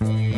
[0.00, 0.31] All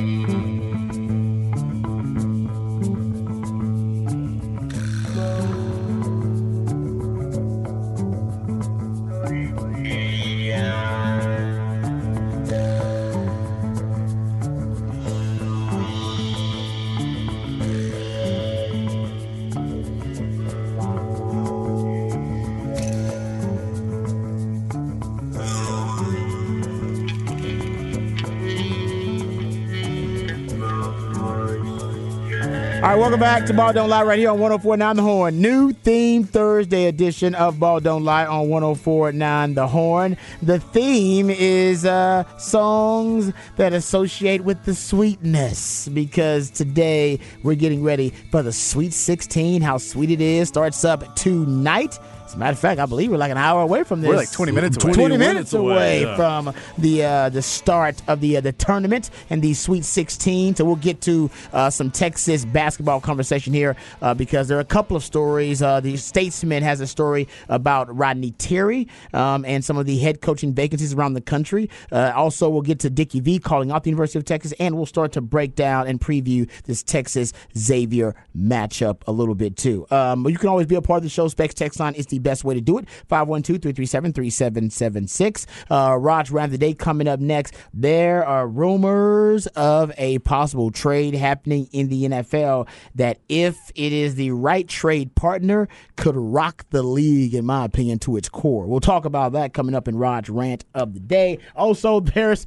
[33.25, 35.41] back to Ball Don't Lie right here on 1049 The Horn.
[35.41, 40.19] New theme Thursday edition of Ball Don't Lie on 1049 The Horn.
[40.43, 48.11] The theme is uh, songs that associate with the sweetness because today we're getting ready
[48.31, 49.63] for the Sweet 16.
[49.63, 51.99] How sweet it is starts up tonight.
[52.25, 54.09] As a matter of fact, I believe we're like an hour away from this.
[54.09, 54.95] We're like 20 minutes away.
[54.95, 56.17] 20, 20 minutes away, away, yeah.
[56.17, 60.57] from the uh, the start of the uh, the tournament and the Sweet 16.
[60.57, 64.65] So we'll get to uh, some Texas basketball conversation here uh, because there are a
[64.65, 65.61] couple of stories.
[65.61, 70.23] Uh, the Statesman has a story about Rodney Terry um, and some of the head
[70.23, 71.69] coaching vacancies around the country.
[71.93, 74.87] Uh, also, we'll get to Dickie V calling out the University of Texas, and we'll
[74.87, 79.87] start to break down and preview this Texas Xavier matchup a little bit too.
[79.91, 81.29] Um, you can always be a part of the show.
[81.29, 82.87] Specs text line is the best way to do it.
[83.11, 85.47] 512-337-3776.
[85.71, 87.55] Uh, Raj round the day coming up next.
[87.73, 94.15] There are rumors of a possible trade happening in the NFL that, if it is
[94.15, 98.67] the right trade partner, could rock the league, in my opinion, to its core.
[98.67, 101.39] We'll talk about that coming up in Raj rant of the day.
[101.57, 102.47] Also, there's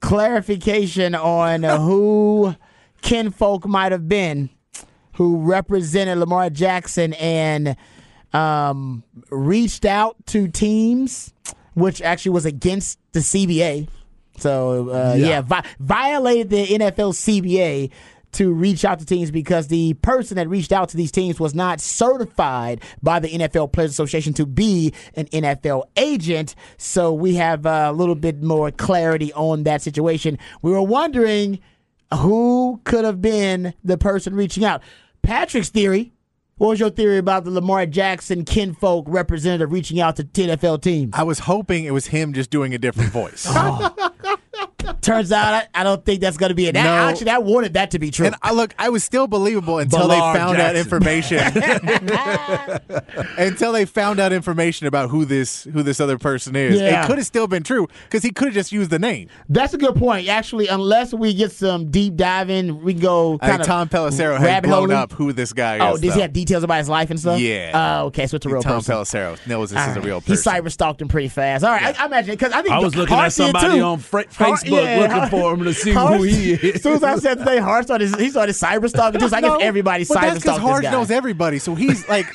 [0.00, 2.54] clarification on who
[3.02, 4.50] kinfolk might have been
[5.14, 7.76] who represented Lamar Jackson and
[8.32, 11.32] um, reached out to teams,
[11.74, 13.88] which actually was against the CBA.
[14.38, 15.40] So uh, yeah, Yeah.
[15.42, 17.90] vi- violated the NFL CBA
[18.32, 21.52] to reach out to teams because the person that reached out to these teams was
[21.52, 26.54] not certified by the NFL Players Association to be an NFL agent.
[26.78, 30.38] So we have a little bit more clarity on that situation.
[30.62, 31.58] We were wondering
[32.14, 34.80] who could have been the person reaching out.
[35.22, 36.12] Patrick's theory.
[36.60, 41.14] What was your theory about the Lamar Jackson kinfolk representative reaching out to NFL teams?
[41.16, 43.46] I was hoping it was him just doing a different voice.
[43.56, 44.29] Oh.
[45.00, 46.72] Turns out I, I don't think that's going to be it.
[46.72, 47.08] That, No.
[47.10, 48.26] Actually, I wanted that to be true.
[48.26, 51.38] And I look, I was still believable until Ballard they found out information.
[53.38, 56.80] until they found out information about who this who this other person is.
[56.80, 57.04] Yeah.
[57.04, 59.28] It could have still been true because he could have just used the name.
[59.48, 60.28] That's a good point.
[60.28, 63.88] Actually, unless we get some deep diving, we can go I kind think of Tom
[63.88, 64.96] Pelissero had blown holing.
[64.96, 65.98] up who this guy Oh, is.
[65.98, 67.40] Oh, does he have details about his life and stuff?
[67.40, 67.98] Yeah.
[68.02, 68.26] Oh, okay.
[68.26, 68.92] So it's a real person.
[68.92, 69.20] Tom person.
[69.20, 70.06] Pelissero knows this All is a right.
[70.06, 70.52] real He person.
[70.52, 71.64] cyber stalked him pretty fast.
[71.64, 73.82] All right, I, I imagine because I think I was looking at somebody too.
[73.82, 76.76] on Fra- Hart- Facebook yeah, looking for him to see Hart- who he is.
[76.76, 79.20] As soon as I said today, Hart started he started cyber stalking.
[79.20, 80.90] Just like No, if everybody but cyber that's because stalked this Hard guy.
[80.92, 81.58] knows everybody.
[81.58, 82.26] So he's like,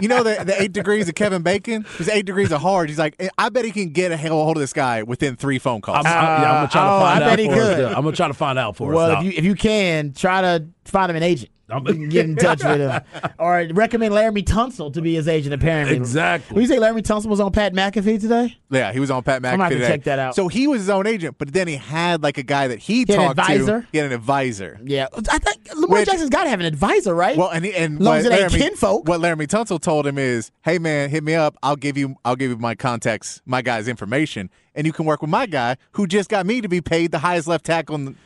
[0.00, 1.86] you know, the, the eight degrees of Kevin Bacon.
[1.96, 2.88] There's eight degrees of Hard.
[2.88, 5.80] He's like, I bet he can get a hold of this guy within three phone
[5.80, 6.04] calls.
[6.04, 7.84] I'm, I, yeah, I'm gonna try to oh, find I out bet he for could.
[7.84, 9.18] I'm gonna try to find out for well, us.
[9.18, 11.50] if you if you can, try to find him an agent.
[11.70, 13.00] I'm- get in touch with him,
[13.38, 15.54] or recommend Laremy Tunsil to be his agent.
[15.54, 16.54] Apparently, Exactly.
[16.54, 18.56] Will you say Laremy Tunsil was on Pat McAfee today?
[18.70, 19.88] yeah, he was on Pat McAfee gonna have to today.
[19.88, 20.34] check that out.
[20.34, 22.98] So he was his own agent, but then he had like a guy that he,
[23.00, 23.82] He talked advisor?
[23.82, 23.86] to.
[23.92, 24.80] He had an advisor.
[24.84, 27.36] Yeah, I think Lamar Which- Jackson's got to have an advisor, right?
[27.36, 29.08] Well, and he, and Long as it ain't Laremy, kinfolk.
[29.08, 31.56] what Laremy Tunsil told him is, "Hey man, hit me up.
[31.62, 35.20] I'll give you I'll give you my contacts, my guy's information, and you can work
[35.20, 38.16] with my guy who just got me to be paid the highest left tackle in,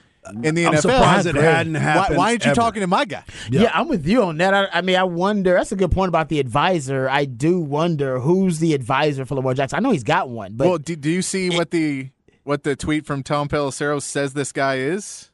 [0.44, 0.80] in the I'm NFL.
[0.82, 2.16] surprised it hadn't Why, happened.
[2.18, 2.60] why aren't you ever.
[2.60, 3.24] talking to my guy?
[3.50, 3.70] Yeah.
[3.74, 4.54] I'm with you on that.
[4.54, 5.54] I, I mean, I wonder.
[5.54, 7.08] That's a good point about the advisor.
[7.08, 9.76] I do wonder who's the advisor for Lamar Jackson.
[9.76, 12.10] I know he's got one, but well, do, do you see what the
[12.44, 15.30] what the tweet from Tom Pelissero says this guy is?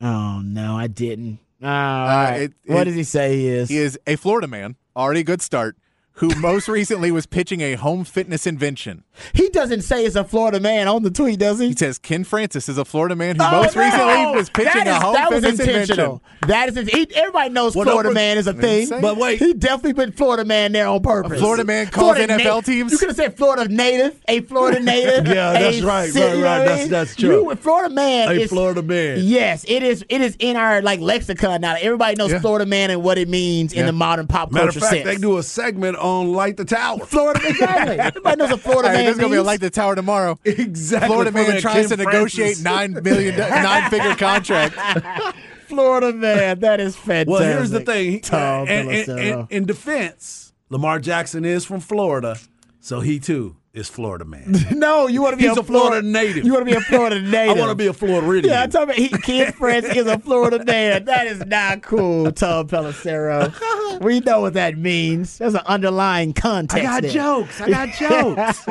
[0.00, 1.38] oh no, I didn't.
[1.62, 2.36] Oh, all right.
[2.42, 3.68] it- what it- does he say he is?
[3.68, 5.76] He is a Florida man, already a good start,
[6.14, 9.02] who most recently was pitching a home fitness invention.
[9.34, 11.68] He doesn't say it's a Florida man on the tweet, does he?
[11.68, 13.82] He says Ken Francis is a Florida man who Oh, most no!
[13.82, 16.22] recently was pitching is- a home fitness intentional.
[16.42, 16.48] invention.
[16.48, 18.88] That is he, everybody knows Well, Florida no, man is a thing.
[19.00, 19.38] But wait.
[19.38, 21.32] he definitely put Florida man there on purpose.
[21.32, 22.92] A Florida man calls Florida NFL teams?
[22.92, 25.26] You could have said Florida native, a Florida native.
[25.32, 26.40] Yeah, that's right, right, right.
[26.42, 27.48] That's- that's true.
[27.48, 29.18] You, Florida man A is Florida man.
[29.22, 30.04] Yes, it is.
[30.08, 31.76] It is in our like lexicon now.
[31.80, 32.40] Everybody knows Yeah.
[32.40, 35.04] Florida man and what it means in the modern pop Matter culture of fact, sense.
[35.04, 37.00] they do a segment on Light the Tower.
[37.06, 37.98] Florida exactly.
[37.98, 40.38] Everybody knows a Florida All right, man there's gonna be a Light the tower tomorrow.
[40.44, 41.06] Exactly.
[41.08, 42.64] Florida From man that tries Ken to negotiate Francis.
[42.64, 44.74] nine million, nine figure contract.
[45.66, 46.58] Florida man.
[46.60, 47.28] That is fantastic.
[47.28, 48.20] Well, here's the thing.
[48.20, 49.40] Tom and- and- Pelissero.
[49.40, 52.38] and- in defense, Lamar Jackson is from Florida,
[52.80, 54.54] so he too is Florida man.
[54.82, 56.44] No, you want to be He's a Florida native.
[56.44, 57.56] You want to be a Florida native.
[57.56, 58.52] I want to be a Floridian.
[58.52, 61.04] Yeah, I'm talking about he, Kid Prince is a Florida man.
[61.04, 64.00] That is not cool, Tom Pelissero.
[64.00, 65.38] we know what that means.
[65.38, 66.84] There's an underlying context.
[66.84, 67.12] I got there.
[67.12, 67.60] jokes.
[67.60, 68.64] I got jokes.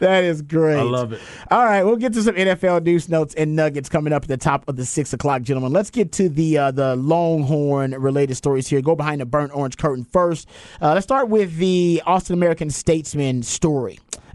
[0.00, 0.78] that is great.
[0.78, 1.20] I love it.
[1.50, 4.36] All right, we'll get to some NFL news notes and nuggets coming up at the
[4.36, 5.72] top of the six o'clock, gentlemen.
[5.72, 8.82] Let's get to the uh, the Longhorn related stories here.
[8.82, 10.48] Go behind the burnt orange curtain first.
[10.82, 13.79] Uh, let's start with the Austin American Statesman story.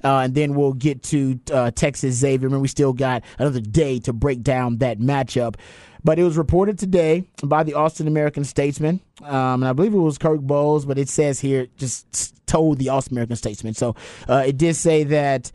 [0.04, 2.48] Uh, and then we'll get to uh, Texas Xavier.
[2.48, 5.56] Remember, we still got another day to break down that matchup.
[6.04, 9.98] But it was reported today by the Austin American Statesman, um, and I believe it
[9.98, 13.74] was Kirk Bohls, but it says here, just told the Austin American Statesman.
[13.74, 13.96] So
[14.30, 15.52] uh, it did say that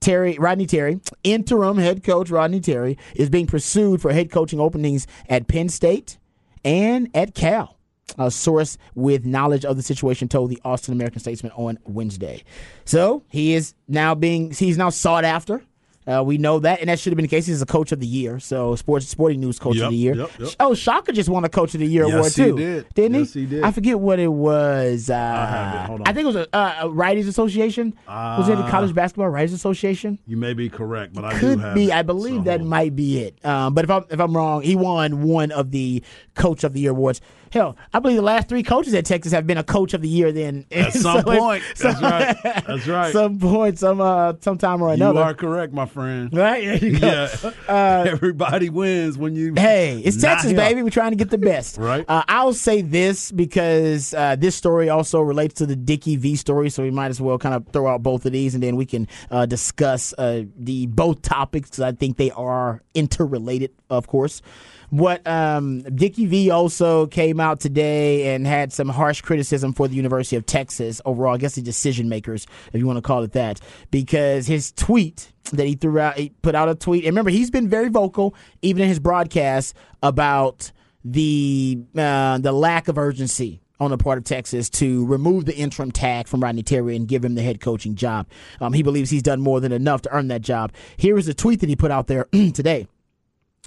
[0.00, 5.06] Terry Rodney Terry, interim head coach Rodney Terry, is being pursued for head coaching openings
[5.28, 6.18] at Penn State
[6.64, 7.78] and at Cal.
[8.18, 12.42] A source with knowledge of the situation told the Austin American Statesman on Wednesday.
[12.84, 15.62] So he is now being he's now sought after.
[16.04, 17.46] Uh, we know that, and that should have been the case.
[17.46, 20.16] He's a coach of the year, so sports sporting news coach Yep, of the year.
[20.16, 20.48] yep, yep.
[20.58, 22.86] Oh, Shaka just won a coach of the year Yes, award he too, did.
[22.94, 23.62] didn't Yes, he did.
[23.62, 25.08] I forget what it was.
[25.08, 26.02] Uh, have it.
[26.04, 27.94] I think it was a, uh, a Writers Association.
[28.08, 30.18] was it the College Basketball Writers Association?
[30.26, 31.84] you may be correct, but I do Could be.
[31.86, 31.92] it.
[31.92, 33.42] I believe So, that might be it.
[33.46, 36.02] Um, but if I'm if I'm wrong, he won one of the
[36.34, 37.20] Coach of the Year awards.
[37.52, 40.08] Hell, I believe the last three coaches at Texas have been a Coach of the
[40.08, 40.32] Year.
[40.32, 41.62] Then At some So if- point.
[41.78, 42.36] That's right.
[42.66, 43.12] That's right.
[43.12, 45.20] Some point, some uh, sometime or another.
[45.20, 46.32] you are correct, my friend.
[46.32, 46.64] right?
[46.64, 47.28] There you go.
[47.68, 48.04] Yeah.
[48.08, 49.52] Everybody wins when you.
[49.56, 50.82] Hey, it's Texas, baby.
[50.82, 51.76] We're trying to get the best.
[51.76, 52.04] Right.
[52.08, 56.70] Uh, I'll say this because uh, this story also relates to the Dickie V story,
[56.70, 58.86] so we might as well kind of throw out both of these, and then we
[58.86, 64.40] can uh, discuss uh, the both topics because I think they are interrelated, of course.
[64.92, 69.94] What um, Dickie V also came out today and had some harsh criticism for the
[69.94, 71.34] University of Texas overall.
[71.34, 73.58] I guess the decision makers, if you want to call it that,
[73.90, 77.04] because his tweet that he threw out, he put out a tweet.
[77.04, 80.72] And remember, he's been very vocal, even in his broadcast, about
[81.06, 85.90] the uh, the lack of urgency on the part of Texas to remove the interim
[85.90, 88.26] tag from Rodney Terry and give him the head coaching job.
[88.60, 90.70] Um, he believes he's done more than enough to earn that job.
[90.98, 92.88] Here is a tweet that he put out there today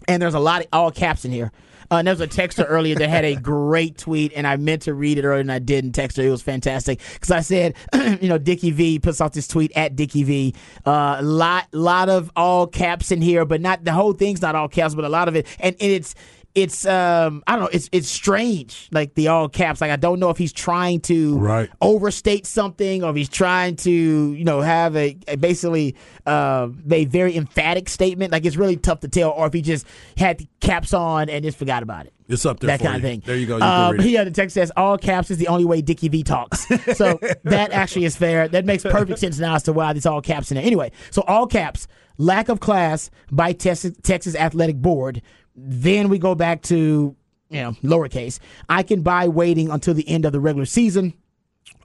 [0.07, 1.51] and there's a lot of all caps in here.
[1.91, 4.83] Uh, and there was a texter earlier that had a great tweet, and I meant
[4.83, 5.93] to read it earlier and I didn't.
[5.93, 9.71] Texter, it was fantastic because I said, you know, Dickie V puts out this tweet
[9.75, 10.55] at Dickie V.
[10.85, 14.67] Uh, lot, lot of all caps in here, but not the whole thing's not all
[14.67, 16.15] caps, but a lot of it, and, and it's.
[16.55, 19.81] It's um I don't know it's it's strange like the all caps.
[19.81, 21.69] Like I don't know if he's trying to Right.
[21.81, 27.05] overstate something or if he's trying to you know have a, a basically uh, a
[27.05, 28.31] very emphatic statement.
[28.31, 29.85] Like it's really tough to tell or if he just
[30.17, 32.13] had the caps on and just forgot about it.
[32.27, 33.21] It's up there that for kind of thing.
[33.25, 33.57] There you go.
[33.57, 36.65] You um, yeah the text says all caps is the only way Dickie V talks.
[36.95, 38.47] So that actually is fair.
[38.47, 40.65] That makes perfect sense now as to why there's all caps in there.
[40.65, 41.87] Anyway so all caps
[42.17, 45.21] lack of class by Texas, Texas Athletic Board
[45.55, 47.15] then we go back to
[47.49, 51.13] you know lowercase I can buy waiting until the end of the regular season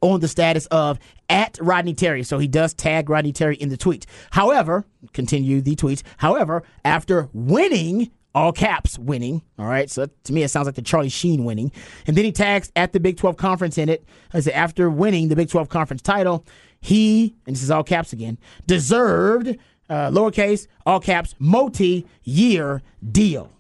[0.01, 0.99] on the status of
[1.29, 2.23] at Rodney Terry.
[2.23, 4.07] So he does tag Rodney Terry in the tweet.
[4.31, 6.03] However, continue the tweets.
[6.17, 10.83] However, after winning, all caps winning, all right, so to me it sounds like the
[10.83, 11.73] Charlie Sheen winning.
[12.07, 14.05] And then he tags at the Big 12 conference in it.
[14.33, 16.47] I said, after winning the Big 12 conference title,
[16.81, 19.57] he, and this is all caps again, deserved,
[19.89, 23.51] uh, lowercase, all caps, multi year deal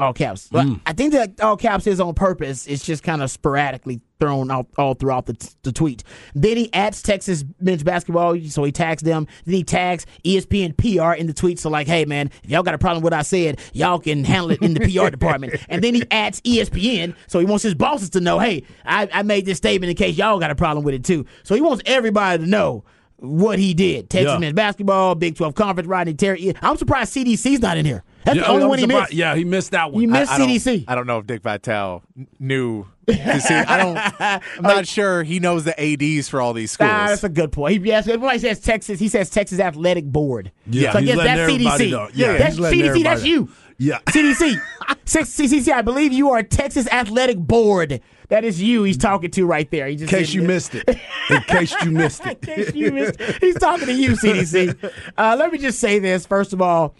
[0.00, 0.48] all oh, caps.
[0.48, 0.50] Mm.
[0.50, 2.66] But I think that all caps is on purpose.
[2.66, 6.04] It's just kind of sporadically thrown out all throughout the, the tweet.
[6.34, 9.26] Then he adds Texas men's basketball, so he tags them.
[9.44, 11.58] Then he tags ESPN PR in the tweet.
[11.58, 14.24] So like, hey man, if y'all got a problem with what I said, y'all can
[14.24, 15.54] handle it in the PR department.
[15.68, 19.22] And then he adds ESPN, so he wants his bosses to know, hey, I, I
[19.22, 21.26] made this statement in case y'all got a problem with it too.
[21.44, 22.84] So he wants everybody to know.
[23.22, 24.38] What he did, Texas Yeah.
[24.38, 26.54] men's basketball, Big 12 conference, Rodney Terry.
[26.62, 28.02] I'm surprised CDC's not in here.
[28.24, 29.12] That's Yeah, the only one he missed.
[29.12, 30.02] Yeah, he missed that one.
[30.02, 30.84] You missed I don't- CDC.
[30.88, 32.02] I don't know if Dick Vitale
[32.38, 32.86] knew.
[33.06, 33.96] to see- I don't.
[34.58, 36.90] I'm not sure he knows the ads for all these schools.
[36.90, 37.80] Nah, that's a good point.
[37.82, 40.52] He, yes, when he says Texas, he says Texas Athletic Board.
[40.66, 41.90] Yeah, so I guess that's CDC.
[41.90, 42.08] know.
[42.14, 43.02] Yeah, that's CDC.
[43.02, 43.48] That's you.
[43.78, 43.98] Yeah.
[44.10, 44.60] CDC.
[45.06, 48.00] CCC, I believe you are Texas Athletic Board.
[48.28, 49.86] That is you he's talking to right there.
[49.88, 50.84] He In case you missed it.
[51.30, 52.42] In case you missed In it.
[52.42, 54.92] case you missed, he's talking to you, CDC.
[55.18, 56.26] Uh, let me just say this.
[56.26, 56.94] First of all,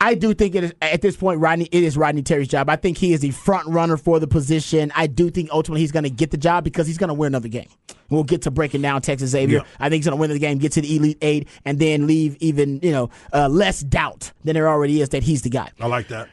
[0.00, 1.68] I do think it is at this point, Rodney.
[1.72, 2.68] It is Rodney Terry's job.
[2.68, 4.92] I think he is the front runner for the position.
[4.94, 7.28] I do think ultimately he's going to get the job because he's going to win
[7.28, 7.68] another game.
[8.10, 9.58] We'll get to breaking down Texas Xavier.
[9.58, 9.64] Yeah.
[9.80, 12.06] I think he's going to win the game, get to the Elite Eight, and then
[12.06, 15.70] leave even you know uh, less doubt than there already is that he's the guy.
[15.80, 16.28] I like that.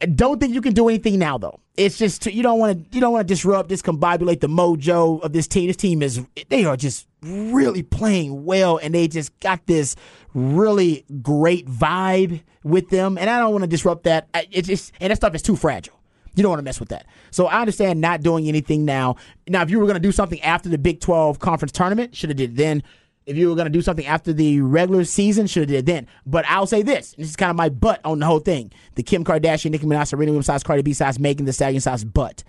[0.00, 1.58] I don't think you can do anything now though.
[1.76, 5.32] It's just you don't want to you don't want to disrupt, discombobulate the mojo of
[5.32, 5.68] this team.
[5.68, 9.96] This team is they are just really playing well, and they just got this
[10.34, 13.16] really great vibe with them.
[13.16, 14.28] And I don't want to disrupt that.
[14.50, 15.98] It's just and that stuff is too fragile.
[16.34, 17.06] You don't want to mess with that.
[17.30, 19.16] So I understand not doing anything now.
[19.48, 22.30] Now, if you were going to do something after the Big 12 conference tournament, should
[22.30, 22.82] have did then.
[23.26, 25.86] If you were going to do something after the regular season, should have did it
[25.86, 26.08] then.
[26.26, 28.72] But I'll say this: and this is kind of my butt on the whole thing.
[28.94, 32.04] The Kim Kardashian, Nicki Minaj, Serena Williams size, Cardi B size, Megan the Stallion size
[32.04, 32.44] butt.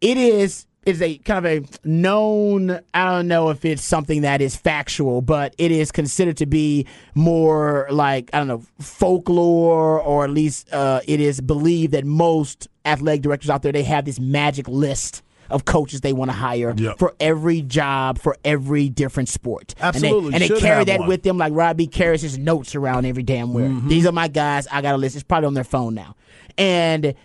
[0.00, 2.80] It is is a kind of a known.
[2.94, 6.86] I don't know if it's something that is factual, but it is considered to be
[7.14, 12.68] more like I don't know folklore, or at least uh, it is believed that most
[12.84, 16.74] athletic directors out there they have this magic list of coaches they want to hire
[16.76, 16.98] Yep.
[16.98, 19.74] for every job for every different sport.
[19.80, 20.34] Absolutely.
[20.34, 21.08] and they, and they carry that one.
[21.08, 23.68] with them like Robbie carries his notes around every damn where.
[23.68, 23.88] Mm-hmm.
[23.88, 24.66] These are my guys.
[24.70, 25.14] I got a list.
[25.16, 26.16] It's probably on their phone now,
[26.58, 27.16] and it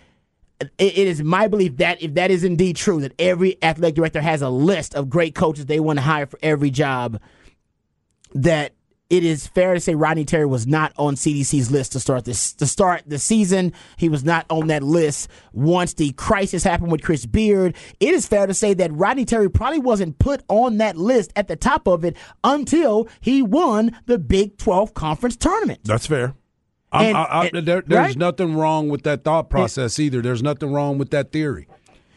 [0.78, 4.40] it is my belief that if that is indeed true, that every athletic director has
[4.42, 7.20] a list of great coaches they want to hire for every job,
[8.34, 8.72] that
[9.08, 12.52] it is fair to say Rodney Terry was not on CDC's list to start this
[12.54, 13.72] to start the season.
[13.96, 17.76] He was not on that list once the crisis happened with Chris Beard.
[18.00, 21.46] It is fair to say that Rodney Terry probably wasn't put on that list at
[21.46, 25.80] the top of it until he won the Big 12 conference tournament.
[25.84, 26.34] That's fair.
[26.92, 28.16] And- I, I, and- there, there's right?
[28.16, 30.20] nothing wrong with that thought process either.
[30.20, 31.68] There's nothing wrong with that theory.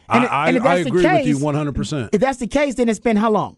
[0.09, 2.09] And- I, and I, I that's the agree with you 100%.
[2.13, 3.57] If that's the case, then it's been how long?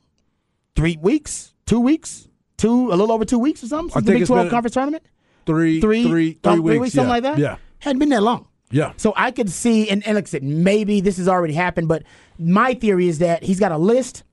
[0.75, 1.53] Three weeks?
[1.65, 2.27] Two weeks?
[2.61, 2.89] Two?
[2.89, 3.91] A little over two weeks or something?
[3.91, 5.03] Since the Big 12 conference tournament?
[5.45, 7.13] Three, Three, three, three weeks, something yeah.
[7.13, 7.37] like that?
[7.39, 7.57] Yeah.
[7.79, 8.47] Hadn't been that long.
[8.69, 8.93] Yeah.
[8.97, 12.03] So I could see, and, and like I said, maybe this has already happened, but
[12.37, 14.23] my theory is that he's got a list.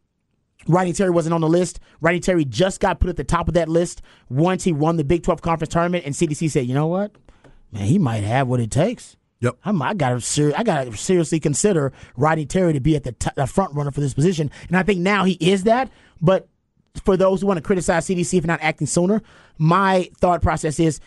[0.67, 1.81] Rodney Terry wasn't on the list.
[2.03, 5.05] Rodney Terry just got put at the top of that list once he won the
[5.05, 7.13] Big 12 conference tournament, and CDC said, you know what?
[7.73, 9.17] Man, he might have what it takes.
[9.41, 9.57] Yep.
[9.65, 13.05] I'm, I got to ser- I got to seriously consider Rodney Terry to be at
[13.05, 15.91] the, t- the front runner for this position, and I think now he is that.
[16.21, 16.49] But
[17.05, 19.23] for those who want to criticize CDC for not acting sooner,
[19.59, 21.01] my thought process is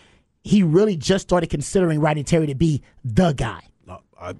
[0.44, 3.62] he really just started considering Rodney Terry to be the guy.
[3.88, 4.34] Uh, I,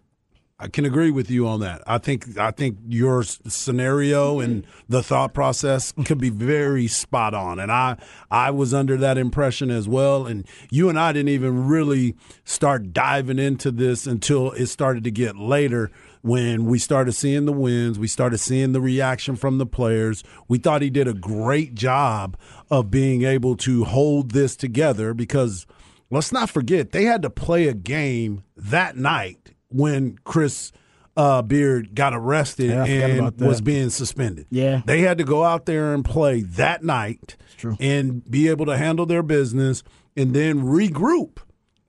[0.60, 1.82] I can agree with you on that.
[1.88, 7.60] I think I think your scenario and the thought process could be very spot on,
[7.60, 7.98] and I
[8.30, 10.28] I was under that impression as well.
[10.28, 15.12] And you and I didn't even really start diving into this until it started to
[15.12, 15.90] get later
[16.22, 20.24] when we started seeing the wins, we started seeing the reaction from the players.
[20.48, 22.38] We thought he did a great job
[22.70, 25.66] of being able to hold this together because
[26.10, 30.72] let's not forget they had to play a game that night when Chris
[31.18, 34.46] uh, Beard got arrested Yeah, and was being suspended.
[34.50, 34.82] Yeah.
[34.86, 37.36] They had to go out there and play that night
[37.80, 39.84] and be able to handle their business
[40.16, 41.38] and then regroup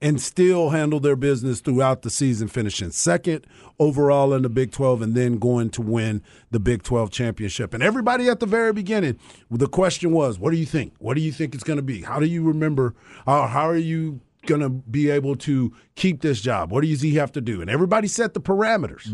[0.03, 3.47] and still handle their business throughout the season, finishing second
[3.79, 7.73] overall in the Big 12 and then going to win the Big 12 championship.
[7.73, 9.17] And everybody at the very beginning,
[9.49, 10.93] the question was, what do you think?
[10.99, 12.01] What do you think it's going to be?
[12.01, 12.93] How do you remember?
[13.25, 16.69] How, how are you going to be able to keep this job?
[16.69, 17.61] What does he have to do?
[17.61, 19.09] And everybody set the parameters.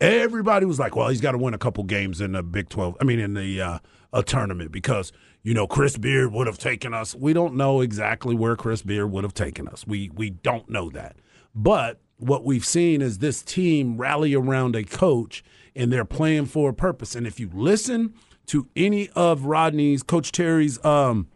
[0.00, 2.96] Everybody was like, well, he's got to win a couple games in the Big 12,
[3.00, 3.78] I mean, in the uh,
[4.12, 5.12] a tournament because,
[5.44, 7.14] you know, Chris Beard would have taken us.
[7.14, 9.86] We don't know exactly where Chris Beard would have taken us.
[9.86, 11.16] We, we don't know that.
[11.54, 15.44] But what we've seen is this team rally around a coach
[15.76, 17.14] and they're playing for a purpose.
[17.14, 18.14] And if you listen
[18.46, 21.28] to any of Rodney's, Coach Terry's um,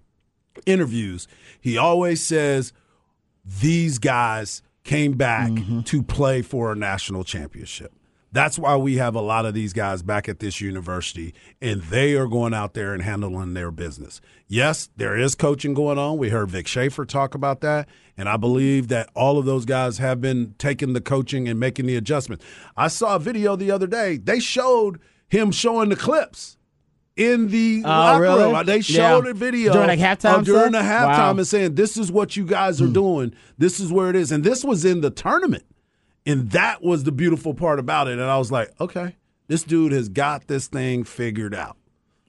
[0.65, 1.29] interviews,
[1.61, 2.73] he always says,
[3.45, 5.51] these guys came back
[5.85, 7.93] to play for a national championship.
[8.31, 11.33] That's why we have a lot of these guys back at this university,
[11.63, 14.21] and they are going out there and handling their business.
[14.47, 16.19] Yes, there is coaching going on.
[16.19, 19.99] We heard Vic Schaefer talk about that, and I believe that all of those guys
[19.99, 22.45] have been taking the coaching and making the adjustments.
[22.77, 24.19] I saw a video the other day.
[24.19, 26.57] They showed him showing the clips
[27.17, 28.53] in the Oh, locker really?
[28.53, 28.67] room.
[28.67, 29.31] They showed Yeah.
[29.31, 31.31] a video During, like, halftime during the halftime Wow.
[31.39, 32.93] And saying, "This is what you guys are hmm.
[32.93, 33.33] doing.
[33.59, 35.65] This is where it is." And this was in the tournament,
[36.29, 38.13] and that was the beautiful part about it.
[38.13, 39.17] And I was like, "Okay,
[39.49, 41.77] this dude has got this thing figured out."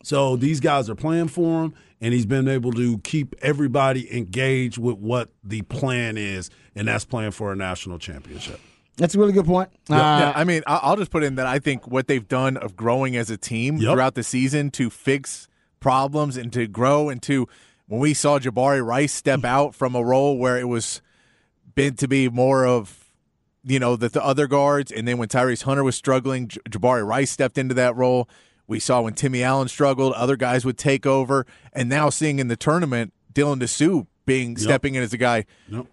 [0.03, 4.77] So these guys are playing for him, and he's been able to keep everybody engaged
[4.77, 8.59] with what the plan is, and that's playing for a national championship.
[8.95, 9.69] That's a really good point.
[9.89, 12.57] Uh, yeah, I mean, I- I'll just put in that I think what they've done
[12.57, 13.91] of growing as a team Yep.
[13.93, 15.47] throughout the season to fix
[15.79, 17.47] problems and to grow and to
[17.87, 21.01] when we saw Jabari Rice step out from a role where it was
[21.75, 23.08] been to be more of
[23.63, 27.05] you know the, the other guards, and then when Tyrese Hunter was struggling, J- Jabari
[27.05, 28.29] Rice stepped into that role.
[28.67, 32.47] We saw when Timmy Allen struggled, other guys would take over, and now seeing in
[32.49, 35.87] the tournament Dylan Disu being stepping in as a guy Yep.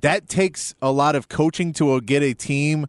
[0.00, 2.86] that takes a lot of coaching to get a team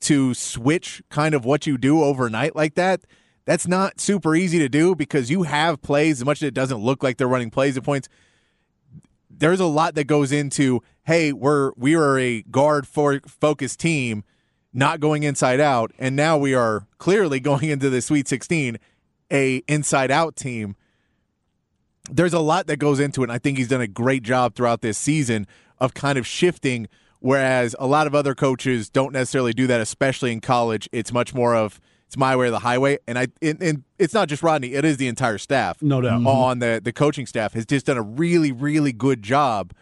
[0.00, 3.02] to switch kind of what you do overnight like that.
[3.44, 6.78] That's not super easy to do because you have plays, as much as it doesn't
[6.78, 8.08] look like they're running plays at points.
[9.38, 14.24] There's a lot that goes into, hey, we're we are a guard for focused team,
[14.72, 18.78] not going inside out, and now we are clearly going into the Sweet 16,
[19.32, 20.76] a inside out team
[22.10, 23.24] there's a lot that goes into it.
[23.24, 25.46] And I think he's done a great job throughout this season
[25.78, 26.88] of kind of shifting,
[27.20, 30.88] whereas a lot of other coaches don't necessarily do that, especially in college.
[30.92, 31.80] It's much more of
[32.14, 34.84] it's my way or the highway, and I and, and it's not just Rodney; it
[34.84, 36.18] is the entire staff, No doubt.
[36.20, 36.26] Mm-hmm.
[36.28, 39.72] on the the coaching staff has just done a really really good job.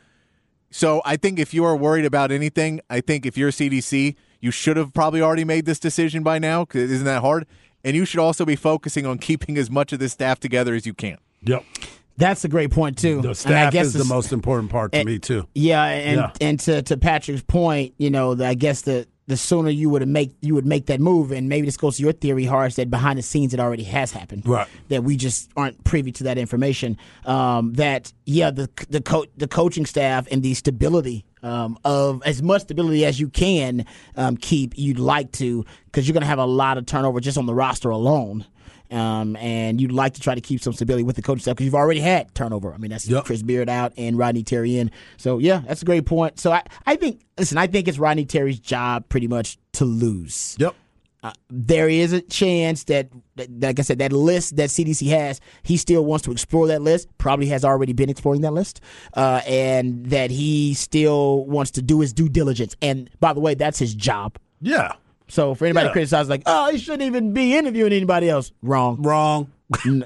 [0.71, 4.51] So I think if you are worried about anything, I think if you're CDC, you
[4.51, 7.47] should have probably already made this decision by now because it isn't that hard,
[7.85, 10.87] and you should also be focusing on keeping as much of this staff together as
[10.87, 11.19] you can.
[11.43, 11.65] Yep.
[12.17, 13.17] that's a great point too.
[13.21, 15.47] The And I staff guess is the most important part to and- me too.
[15.55, 16.31] Yeah, and Yeah.
[16.41, 20.07] and to, to Patrick's point, you know, the, I guess the the sooner you would
[20.07, 22.91] make you would make that move, and maybe this goes to your theory, Harsh, that
[22.91, 24.69] behind the scenes it already has happened, Right.
[24.89, 26.99] That we just aren't privy to that information.
[27.25, 32.43] Um, that yeah, the the co- the coaching staff and the stability um, of as
[32.43, 33.87] much stability as you can
[34.17, 37.39] um, keep, you'd like to, because you're going to have a lot of turnover just
[37.39, 38.45] on the roster alone.
[38.93, 41.65] Um, and you'd like to try to keep some stability with the coaching staff because
[41.65, 42.75] you've already had turnover.
[42.75, 43.25] I mean, that's Yep.
[43.25, 44.91] Chris Beard out and Rodney Terry in.
[45.17, 46.39] So yeah, that's a great point.
[46.39, 50.57] So I, I think listen, I think it's Rodney Terry's job pretty much to lose.
[50.59, 50.75] Yep.
[51.49, 55.77] There is a chance that, that like I said, that list that CDC has, he
[55.77, 57.07] still wants to explore that list.
[57.19, 58.81] Probably has already been exploring that list,
[59.15, 62.75] uh, and that he still wants to do his due diligence.
[62.83, 64.37] And by the way, that's his job.
[64.61, 64.95] Yeah.
[65.33, 65.89] So for anybody Yeah.
[65.89, 68.53] to criticize, like, oh, he shouldn't even be interviewing anybody else.
[68.62, 69.01] Wrong.
[69.01, 69.51] Wrong.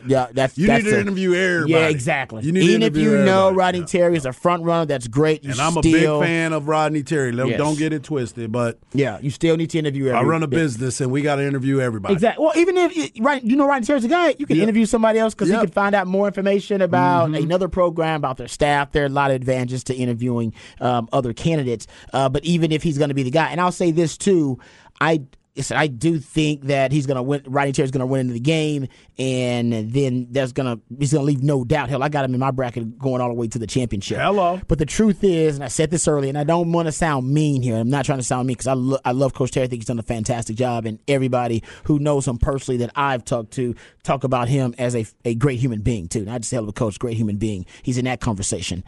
[0.06, 1.72] Yeah, that's You that's need to a- interview everybody.
[1.72, 2.42] Yeah, exactly.
[2.44, 3.50] You need to Even if you know.
[3.52, 3.86] Rodney Yeah.
[3.86, 5.44] Terry is a front runner, that's great.
[5.44, 7.32] You And I'm a big fan of Rodney Terry.
[7.32, 7.58] Don't- Yes.
[7.58, 10.06] Don't get it twisted, but Yeah, you still need to interview.
[10.06, 12.14] Every, I run a business and we got to interview everybody.
[12.14, 12.44] Exactly.
[12.44, 14.62] Well, even if you, right, you know Rodney Terry's a guy, you can Yeah.
[14.64, 15.56] interview somebody else because Yeah.
[15.56, 17.42] you can find out more information about Mm-hmm.
[17.44, 18.92] another program, about their staff.
[18.92, 21.86] There are a lot of advantages to interviewing um, other candidates.
[22.12, 24.58] Uh, but even if he's going to be the guy, and I'll say this too,
[25.00, 25.22] I.
[25.56, 27.42] listen, I do think that he's gonna win.
[27.46, 28.88] Rodney Terry's gonna win into the game,
[29.18, 31.88] and then that's gonna he's gonna leave no doubt.
[31.88, 34.18] Hell, I got him in my bracket going all the way to the championship.
[34.18, 34.60] Hello.
[34.68, 37.32] But the truth is, and I said this earlier, and I don't want to sound
[37.32, 37.76] mean here.
[37.76, 39.64] I'm not trying to sound mean because I, lo- I love Coach Terry.
[39.64, 43.24] I think he's done a fantastic job, and everybody who knows him personally that I've
[43.24, 46.24] talked to talk about him as a, a great human being too.
[46.24, 47.66] Not just hell of a coach, great human being.
[47.82, 48.84] He's in that conversation.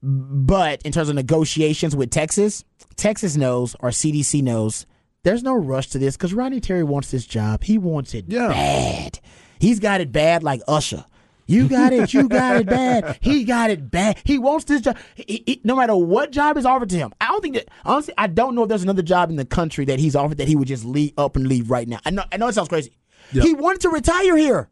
[0.00, 2.64] But in terms of negotiations with Texas,
[2.96, 4.86] Texas knows, or CDC knows,
[5.24, 7.64] there's no rush to this because Rodney Terry wants this job.
[7.64, 8.48] He wants it Yeah.
[8.48, 9.18] bad.
[9.58, 11.04] He's got it bad like Usher.
[11.46, 12.12] You got it.
[12.12, 13.18] You got it bad.
[13.22, 14.20] He got it bad.
[14.24, 14.96] He wants this job.
[15.14, 17.68] He- he- no matter what job is offered to him, I don't think that.
[17.86, 20.46] Honestly, I don't know if there's another job in the country that he's offered that
[20.48, 22.00] he would just leave up and leave right now.
[22.04, 22.24] I know.
[22.30, 22.92] I know it sounds crazy.
[23.32, 23.44] Yep.
[23.44, 24.68] He wanted to retire here.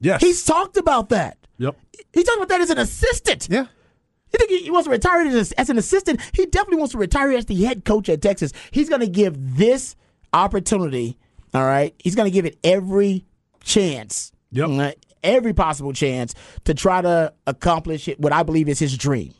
[0.00, 0.20] Yes.
[0.22, 1.36] He's talked about that.
[1.58, 1.76] yep.
[2.12, 3.48] He talked about that as an assistant.
[3.50, 3.66] Yeah.
[4.32, 6.20] You think he wants to retire as, as an assistant?
[6.32, 8.52] He definitely wants to retire as the head coach at Texas.
[8.70, 9.96] He's going to give this
[10.32, 11.18] opportunity,
[11.54, 11.94] all right?
[11.98, 13.24] He's going to give it every
[13.62, 14.68] chance, Yep.
[14.70, 15.06] right?
[15.22, 19.34] every possible chance to try to accomplish it, what I believe is his dream,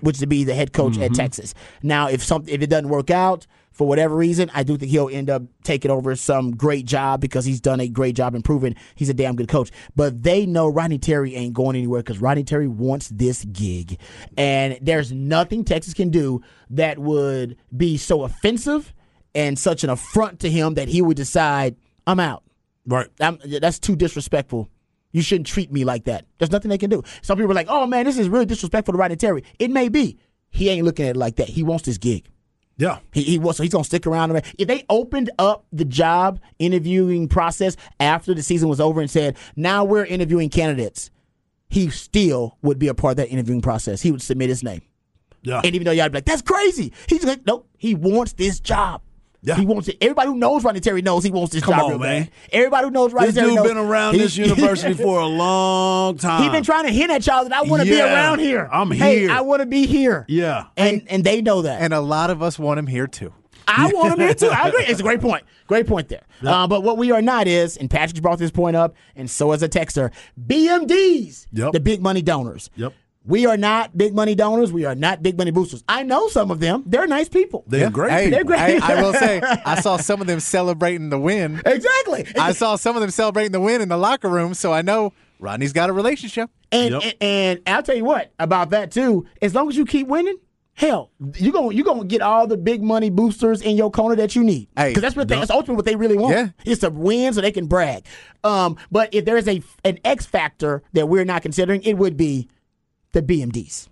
[0.00, 1.14] which is to be the head coach at mm-hmm.
[1.14, 1.54] Texas.
[1.82, 5.10] Now, if some if it doesn't work out for whatever reason, I do think he'll
[5.10, 8.76] end up taking over some great job because he's done a great job improving.
[8.94, 9.70] He's a damn good coach.
[9.96, 13.98] But they know Rodney Terry ain't going anywhere because Rodney Terry wants this gig.
[14.38, 18.94] And there's nothing Texas can do that would be so offensive
[19.34, 21.74] and such an affront to him that he would decide,
[22.06, 22.44] I'm out.
[22.86, 23.08] Right.
[23.20, 24.70] I'm, that's too disrespectful.
[25.10, 26.26] You shouldn't treat me like that.
[26.38, 27.02] There's nothing they can do.
[27.22, 29.42] Some people are like, oh man, this is really disrespectful to Rodney Terry.
[29.58, 30.18] It may be.
[30.50, 31.48] He ain't looking at it like that.
[31.48, 32.28] He wants this gig.
[32.76, 32.98] Yeah.
[33.12, 34.34] He, he was so he's gonna stick around.
[34.58, 39.36] If they opened up the job interviewing process after the season was over and said,
[39.56, 41.10] "Now we're interviewing candidates,"
[41.68, 44.02] he still would be a part of that interviewing process.
[44.02, 44.82] He would submit his name,
[45.42, 45.60] Yeah.
[45.64, 49.02] and even though y'all be like, "That's crazy," he's like, "Nope, he wants this job."
[49.44, 49.56] Yeah.
[49.56, 49.98] He wants it.
[50.00, 52.22] Everybody who knows Rodney Terry knows he wants this Come job on, real man.
[52.24, 52.32] bad.
[52.50, 56.16] Everybody who knows Rodney This Terry dude knows been around this university for a long
[56.16, 56.42] time.
[56.42, 58.68] He's been trying to hint at y'all that I want to be around here.
[58.72, 59.30] I'm Hey, here.
[59.30, 60.24] I want to be here.
[60.28, 60.66] Yeah.
[60.76, 61.82] and and they know that.
[61.82, 63.32] And a lot of us want him here too.
[63.68, 64.48] I want him here too.
[64.48, 64.84] I agree.
[64.84, 65.42] It's a great point.
[65.66, 66.22] Great point there.
[66.44, 69.52] Uh, but what we are not is, and Patrick brought this point up, and so
[69.52, 71.72] as a texter, BMDs, Yep.
[71.72, 72.70] the big money donors.
[72.76, 72.92] Yep.
[73.26, 74.70] We are not big money donors.
[74.72, 75.82] We are not big money boosters.
[75.88, 76.82] I know some of them.
[76.86, 77.64] They're nice people.
[77.66, 78.10] They're great.
[78.12, 78.60] Hey, They're great.
[78.60, 81.62] hey, I will say, I saw some of them celebrating the win.
[81.64, 82.26] exactly.
[82.38, 85.14] I saw some of them celebrating the win in the locker room, so I know
[85.40, 86.50] Rodney's got a relationship.
[86.70, 87.02] And, Yep.
[87.02, 89.26] and and I'll tell you what about that too.
[89.40, 90.36] As long as you keep winning,
[90.74, 94.34] hell, you going you gonna get all the big money boosters in your corner that
[94.36, 94.68] you need.
[94.76, 96.34] Hey, Because that's what they, that's ultimately what they really want.
[96.36, 96.48] Yeah.
[96.66, 98.04] Is to win so they can brag.
[98.42, 102.16] Um, but if there is a an X factor that we're not considering, it would
[102.18, 102.48] be
[103.14, 103.88] the BMDs.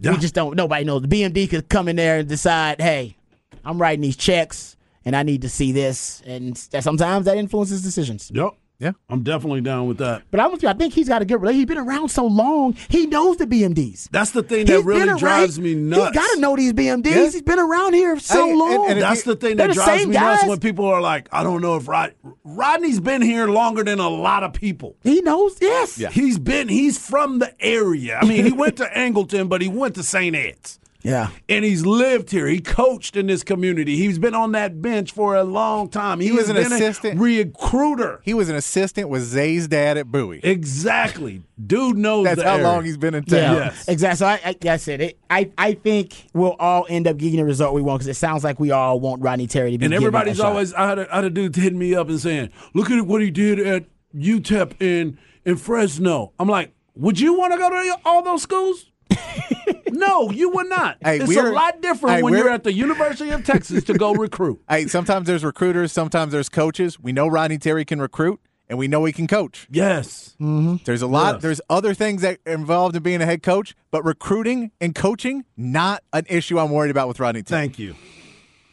[0.00, 0.54] We just don't.
[0.54, 1.02] Nobody knows.
[1.02, 3.16] The BMD could come in there and decide, hey,
[3.64, 8.30] I'm writing these checks and I need to see this, and sometimes that influences decisions.
[8.34, 8.50] Yep.
[8.78, 8.92] Yeah.
[9.08, 10.22] I'm definitely down with that.
[10.30, 11.68] But I, was, I think he's got a good relationship.
[11.70, 12.74] He's been around so long.
[12.90, 14.10] He knows the BMDs.
[14.10, 16.08] That's the thing He's that been really around- drives me nuts.
[16.14, 17.06] He's got to know these BMDs.
[17.06, 17.22] Yeah.
[17.30, 18.90] He's been around here so Hey, long.
[18.90, 21.00] and if That's you- the thing that the drives same me nuts when people are
[21.00, 24.96] like, I don't know if Rod Rodney's been here longer than a lot of people.
[25.02, 25.56] he knows.
[25.60, 25.98] Yes.
[25.98, 26.10] Yeah.
[26.10, 28.18] He's been he's from the area.
[28.20, 30.36] I mean, he went to Angleton, but he went to St.
[30.36, 30.78] Ed's.
[31.06, 31.28] Yeah.
[31.48, 32.46] And he's lived here.
[32.48, 33.96] He coached in this community.
[33.96, 36.20] He's been on that bench for a long time.
[36.20, 37.18] He, was an been assistant.
[37.20, 38.20] a recruiter.
[38.24, 40.40] He was an assistant with Zay's dad at Bowie.
[40.42, 41.42] Exactly.
[41.64, 42.66] Dude knows That's the how area.
[42.66, 43.38] long he's been in town.
[43.38, 43.88] Yeah, Yes.
[43.88, 44.16] exactly.
[44.16, 47.36] So I, I, like I said, it, I, I think we'll all end up getting
[47.38, 49.84] the result we want because it sounds like we all want Rodney Terry to be.
[49.86, 50.48] And given everybody's that shot.
[50.50, 53.06] always I had, a, I had a dude hitting me up and saying, "Look at
[53.06, 57.70] what he did at UTEP in in Fresno." I'm like, "Would you want to go
[57.70, 58.90] to all those schools?"
[59.96, 60.98] no, you would not.
[61.02, 63.94] Hey, it's a we're- lot different hey, when you're at the University of Texas to
[63.94, 64.62] go recruit.
[64.68, 66.98] Hey, sometimes there's recruiters, sometimes there's coaches.
[67.00, 69.66] We know Rodney Terry can recruit, and we know he can coach.
[69.70, 70.36] Yes.
[70.40, 70.76] Mm-hmm.
[70.84, 71.36] There's a lot.
[71.36, 71.42] Yes.
[71.42, 75.44] There's other things that are involved in being a head coach, but recruiting and coaching
[75.56, 77.62] not an issue I'm worried about with Rodney Terry.
[77.62, 77.94] Thank you.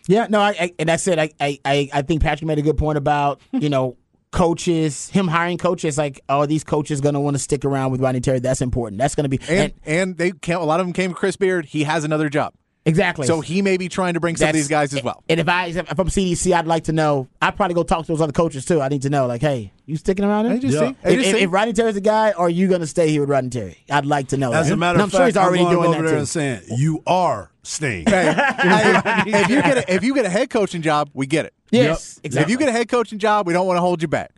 [0.08, 1.18] Yeah, no, I, I and that's it.
[1.18, 3.96] I, I, I, I think Patrick made a good point about you know
[4.34, 5.98] coaches, him hiring coaches.
[5.98, 8.40] Like, oh, these coaches going to want to stick around with Rodney Terry.
[8.40, 9.00] That's important.
[9.00, 11.38] That's going to be And and they came, a lot of them came to Chris
[11.38, 11.66] Beard.
[11.66, 12.54] He has another job,
[12.86, 13.28] exactly.
[13.28, 15.24] so he may be trying to bring some of these guys as well.
[15.30, 17.28] And if I if I'm CDC, I'd like to know.
[17.42, 18.82] I'd probably go talk to those other coaches too.
[18.82, 20.54] I need to know, like, hey, you sticking around here?
[20.56, 20.80] Hey, just Yeah.
[20.90, 20.96] see.
[21.04, 21.42] Hey, If, just if, see.
[21.44, 23.78] if Rodney Terry's the guy, are you going to stay here with Rodney Terry?
[23.90, 24.54] I'd like to know.
[24.54, 24.74] As that.
[24.74, 26.20] a matter And of I'm fact, sure he's already going doing over that there too.
[26.20, 30.30] and saying, "You are staying." Hey, hey, if you get a, if you get a
[30.30, 31.54] head coaching job, we get it.
[31.72, 32.26] yes, Yep.
[32.26, 32.44] exactly.
[32.44, 34.32] If you get a head coaching job, we don't want to hold you back.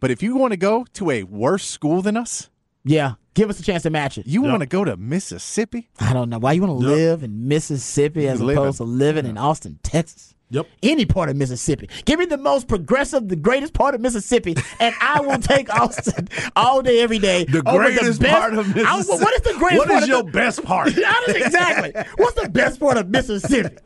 [0.00, 2.48] But if you want to go to a worse school than us,
[2.84, 4.26] yeah, give us a chance to match it.
[4.26, 5.88] you want to go to Mississippi.
[6.00, 6.96] I don't know why you want to Yep.
[6.96, 10.34] live in Mississippi as opposed to living in Austin, Texas.
[10.52, 10.66] Yep.
[10.82, 11.88] Any part of Mississippi.
[12.06, 16.28] Give me the most progressive, the greatest part of Mississippi, and I will take Austin
[16.56, 17.44] all day, every day.
[17.44, 19.22] The over greatest best- part of I- Mississippi.
[19.24, 20.88] what is the greatest What part is of your the- best part?
[21.28, 21.92] Exactly.
[22.16, 23.76] What's the best part of Mississippi?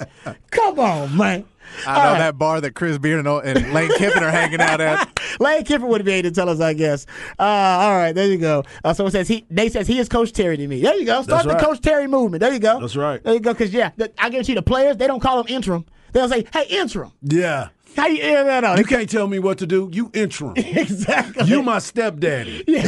[0.50, 1.44] Come on, man.
[1.86, 5.20] I know that bar that Chris Beard and, and Lane Kiffin are hanging out at.
[5.40, 7.06] Lane Kiffin would be able to tell us, I guess.
[7.38, 8.64] Uh, all right, there you go.
[8.84, 9.44] Uh, someone says he.
[9.50, 10.80] Nate says he is Coach Terry to me.
[10.80, 11.22] There you go.
[11.22, 11.62] Start That's the right.
[11.62, 12.40] Coach Terry movement.
[12.40, 12.80] There you go.
[12.80, 13.22] That's right.
[13.22, 13.52] There you go.
[13.52, 15.84] Because yeah, the, I guarantee the players they don't call him interim.
[16.12, 17.68] They'll say, "Hey, interim." Yeah.
[17.96, 18.78] How you yeah, that out?
[18.78, 19.88] You can't tell me what to do.
[19.92, 20.54] You interim.
[20.56, 21.44] exactly.
[21.46, 22.64] You my stepdaddy.
[22.68, 22.82] You're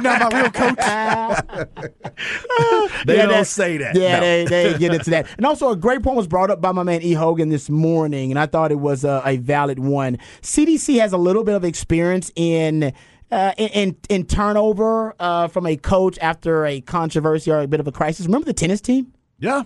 [0.00, 0.78] not my real coach.
[3.06, 3.96] They Yeah, don't say that.
[3.96, 4.20] Yeah, No.
[4.20, 5.26] they, they get into that.
[5.36, 7.12] And also, a great point was brought up by my man E.
[7.12, 10.18] Hogan this morning, and I thought it was a, a valid one.
[10.42, 12.92] CDC has a little bit of experience in.
[13.30, 17.80] Uh, in, in in turnover uh, from a coach after a controversy or a bit
[17.80, 18.26] of a crisis.
[18.26, 19.10] Remember the tennis team?
[19.38, 19.62] Yeah.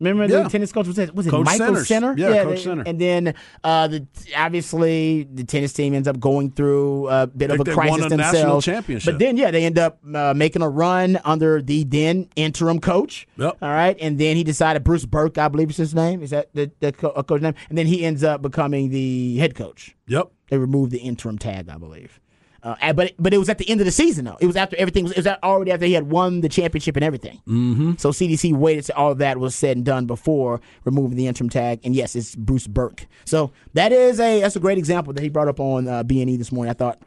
[0.00, 0.44] Remember Yeah.
[0.44, 1.88] the tennis coach was it was it Coach Michael Centers.
[1.88, 2.14] Center?
[2.16, 2.82] Yeah, Coach they- Center.
[2.86, 7.60] And then uh, the obviously the tennis team ends up going through a bit of
[7.60, 8.64] a they crisis won a national themselves.
[8.64, 9.12] championship.
[9.14, 13.28] But then yeah, they end up uh, making a run under the then interim coach.
[13.36, 13.58] Yep.
[13.60, 16.22] All right, and then he decided Bruce Berque, I believe is his name.
[16.22, 17.54] Is that the, the co- coach name?
[17.68, 19.94] And then he ends up becoming the head coach.
[20.06, 20.30] Yep.
[20.48, 22.20] They removed the interim tag, I believe.
[22.62, 24.36] Uh, but but it was at the end of the season though.
[24.40, 25.12] It was after everything was.
[25.12, 27.40] It was already after he had won the championship and everything.
[27.46, 27.92] Mm-hmm.
[27.96, 31.48] So CDC waited till all of that was said and done before removing the interim
[31.48, 31.80] tag.
[31.84, 33.06] And yes, it's Bruce Berque.
[33.24, 36.20] So that is a that's a great example that he brought up on uh, B
[36.20, 36.70] and E this morning.
[36.70, 37.00] I thought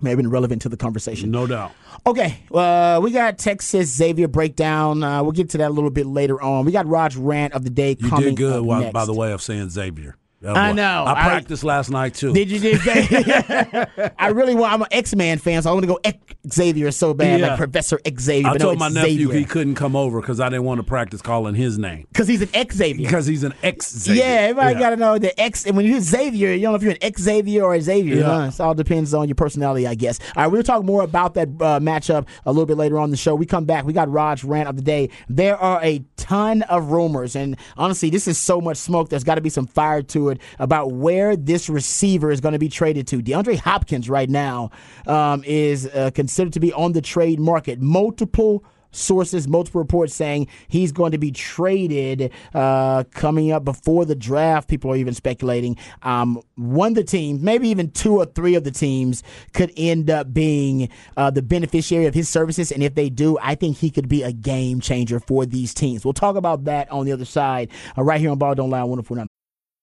[0.00, 1.30] may have been relevant to the conversation.
[1.30, 1.72] No doubt.
[2.06, 5.02] Okay, uh, we got Texas Xavier breakdown.
[5.02, 6.64] Uh, we'll get to that a little bit later on.
[6.64, 9.32] We got Raj rant of the day You coming did good, by, by the way
[9.32, 10.16] of saying Xavier.
[10.40, 11.04] That I know.
[11.04, 12.32] I I- practiced last night too.
[12.32, 12.80] Did you did?
[14.18, 14.72] I really want.
[14.72, 16.16] I'm an X Man fan, so I want to go X
[16.52, 17.48] Xavier so bad, Yeah.
[17.48, 18.48] like Professor Xavier.
[18.48, 19.38] I but no, told my nephew Xavier.
[19.38, 22.42] he couldn't come over because I didn't want to practice calling his name because he's
[22.42, 23.06] an X Xavier.
[23.06, 24.22] because he's an X Xavier.
[24.24, 25.66] Yeah, everybody got to know the X.
[25.66, 28.16] And when you Xavier, you don't know if you're an X Xavier or a Xavier.
[28.18, 28.42] Yeah.
[28.42, 28.50] huh?
[28.54, 30.20] It all depends on your personality, I guess.
[30.36, 33.16] All right, we'll talk more about that uh, matchup a little bit later on the
[33.16, 33.34] show.
[33.34, 33.84] We come back.
[33.84, 35.10] We got Raj rant of the day.
[35.28, 39.08] There are a ton of rumors, and honestly, this is so much smoke.
[39.08, 40.27] There's got to be some fire to it
[40.58, 43.22] about where this receiver is going to be traded to.
[43.22, 44.70] DeAndre Hopkins right now
[45.06, 47.80] um, is uh, considered to be on the trade market.
[47.80, 54.14] Multiple sources, multiple reports saying he's going to be traded uh, coming up before the
[54.14, 54.68] draft.
[54.68, 55.76] People are even speculating.
[56.02, 60.10] Um, one of the teams, maybe even two or three of the teams, could end
[60.10, 62.72] up being uh, the beneficiary of his services.
[62.72, 66.04] And if they do, I think he could be a game changer for these teams.
[66.04, 68.84] We'll talk about that on the other side, uh, right here on Ball Don't Lie,
[68.84, 69.28] 1049.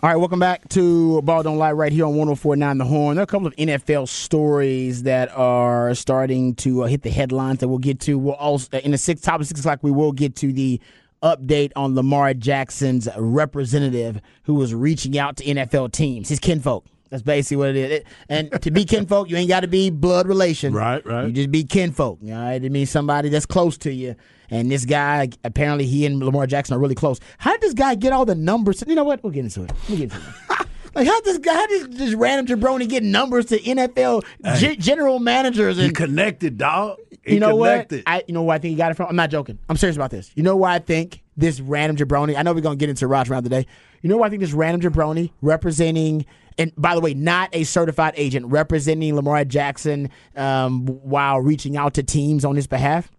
[0.00, 3.16] All right, welcome back to Ball Don't Lie right here on 1049 The Horn.
[3.16, 7.58] There are a couple of NFL stories that are starting to uh, hit the headlines
[7.58, 8.16] that we'll get to.
[8.16, 10.80] We'll also, uh, in the six, top of six o'clock, we will get to the
[11.20, 16.86] update on Lamar Jackson's representative who was reaching out to NFL teams, his kinfolk.
[17.10, 17.90] That's basically what it is.
[17.90, 20.74] It- and to be kinfolk, you ain't got to be blood relation.
[20.74, 21.26] Right, right.
[21.26, 22.20] You just be kinfolk.
[22.22, 24.14] All right, it means somebody that's close to you.
[24.50, 27.20] And this guy, apparently, he and Lamar Jackson are really close.
[27.38, 28.82] How did this guy get all the numbers?
[28.86, 29.22] You know what?
[29.22, 29.72] We'll get into it.
[29.88, 30.66] We'll get into it.
[30.94, 34.24] like, how this guy, how did this random jabroni get numbers to NFL
[34.56, 35.76] ge- general managers?
[35.76, 36.96] He And connected, dog.
[37.24, 37.96] He you know connected.
[37.98, 38.02] what?
[38.06, 39.08] I, you know where I think he got it from?
[39.08, 39.58] I'm not joking.
[39.68, 40.30] I'm serious about this.
[40.34, 42.34] You know why I think this random jabroni?
[42.36, 43.66] I know we're gonna get into Raj around today.
[44.00, 46.24] You know why I think this random jabroni representing,
[46.56, 51.94] and by the way, not a certified agent, representing Lamar Jackson um, while reaching out
[51.94, 53.10] to teams on his behalf.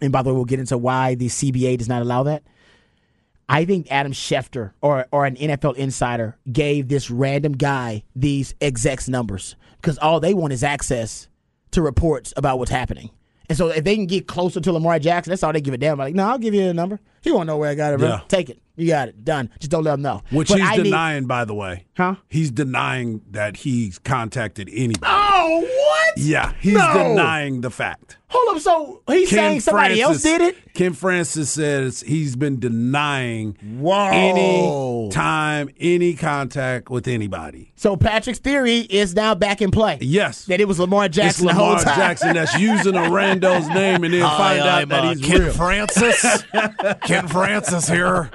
[0.00, 2.42] And by the way, we'll get into why the CBA does not allow that.
[3.48, 9.08] I think Adam Schefter or or an NFL insider gave this random guy these execs
[9.08, 11.28] numbers because all they want is access
[11.70, 13.10] to reports about what's happening.
[13.48, 15.78] And so if they can get closer to Lamar Jackson, that's all they give a
[15.78, 16.04] damn about.
[16.04, 16.98] Like, no, I'll give you a number.
[17.22, 18.08] He won't know where I got it, bro.
[18.08, 18.20] Yeah.
[18.26, 18.60] Take it.
[18.74, 19.24] You got it.
[19.24, 19.50] Done.
[19.60, 20.22] Just don't let him know.
[20.32, 21.85] Which But he's I need- denying, by the way.
[21.96, 22.16] Huh?
[22.28, 25.00] He's denying that he's contacted anybody.
[25.04, 26.18] oh, what?
[26.18, 26.92] Yeah, he's No.
[26.92, 28.18] denying the fact.
[28.28, 28.60] Hold up.
[28.62, 30.56] So he's Ken saying somebody else did it?
[30.74, 34.10] Ken Francis says he's been denying Whoa.
[34.12, 37.72] any time, any contact with anybody.
[37.76, 39.96] So Patrick's theory is now back in play.
[40.02, 40.44] Yes.
[40.46, 41.96] That it was Lamar It's Jackson the whole Lamar time.
[41.96, 45.40] Jackson that's using a rando's name and then find out I'm that uh, he's Ken
[45.40, 45.52] real.
[45.54, 46.42] Francis.
[47.04, 48.30] Ken Francis here.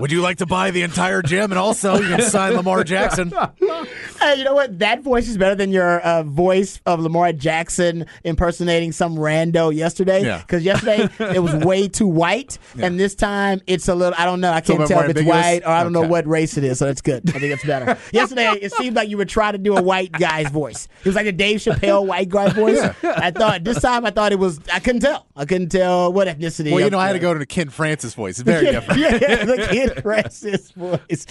[0.00, 3.32] Would you like to buy the entire gym and also you can sign Lamar Jackson?
[4.20, 4.78] Hey, you know what?
[4.80, 10.22] That voice is better than your uh, voice of Lamar Jackson impersonating some rando yesterday.
[10.22, 10.38] Yeah.
[10.42, 14.12] Because yesterday it was way too white, and this time it's a little.
[14.18, 14.52] I don't know.
[14.52, 15.42] I can't bit tell if it's ambiguous?
[15.42, 16.78] white or I don't know what race it is.
[16.78, 17.30] So that's good.
[17.30, 17.96] I think it's better.
[18.12, 20.86] yesterday it seemed like you were trying to do a white guy's voice.
[21.00, 22.78] It was like a Dave Chappelle white guy voice.
[23.02, 24.60] I thought this time I thought it was.
[24.70, 25.28] I couldn't tell.
[25.34, 26.72] I couldn't tell what ethnicity.
[26.72, 28.38] Well, you of know, I had to go to the Ken Francis voice.
[28.38, 29.00] It's very different.
[29.00, 31.24] yeah, the Ken Francis voice.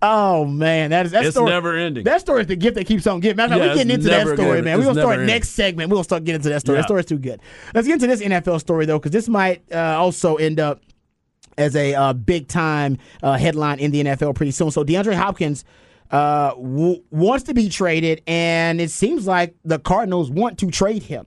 [0.00, 1.50] Oh man, that is that's It's story.
[1.50, 2.04] never ending.
[2.04, 3.36] That story is the gift that keeps on giving.
[3.36, 4.64] Matter of fact, we're getting into that story, good.
[4.64, 4.78] man.
[4.78, 5.90] We're gonna start never next segment.
[5.90, 6.76] We're gonna start getting into that story.
[6.76, 6.86] That Yeah.
[6.86, 7.40] story's too good.
[7.74, 10.80] Let's get into this NFL story though, because this might uh, also end up
[11.56, 14.70] as a uh, big time uh, headline in the NFL pretty soon.
[14.70, 15.64] So DeAndre Hopkins
[16.10, 21.02] uh, w- wants to be traded, and it seems like the Cardinals want to trade
[21.02, 21.26] him.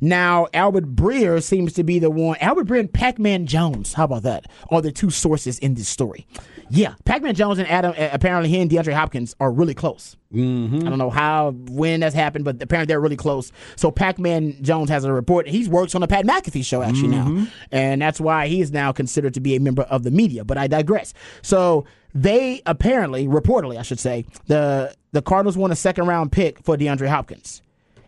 [0.00, 2.38] Now, Albert Breer seems to be the one.
[2.40, 4.46] Albert Breer and Pac Man Jones, how about that?
[4.70, 6.26] Are the two sources in this story.
[6.72, 10.16] Yeah, Pac Man Jones and Adam, apparently, he and DeAndre Hopkins are really close.
[10.32, 10.86] Mm-hmm.
[10.86, 13.50] I don't know how, when that's happened, but apparently they're really close.
[13.74, 15.48] So Pac Man Jones has a report.
[15.48, 17.46] He works on the Pat McAfee show, actually, now.
[17.72, 20.44] And that's why he is now considered to be a member of the media.
[20.44, 21.12] But I digress.
[21.42, 26.62] So they apparently, reportedly, I should say, the, the Cardinals won a second round pick
[26.64, 27.62] for DeAndre Hopkins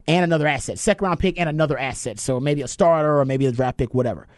[0.07, 2.21] and another asset, second round pick and another asset.
[2.21, 4.29] So maybe a starter or maybe a draft pick, whatever.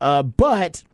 [0.00, 0.84] Uh, but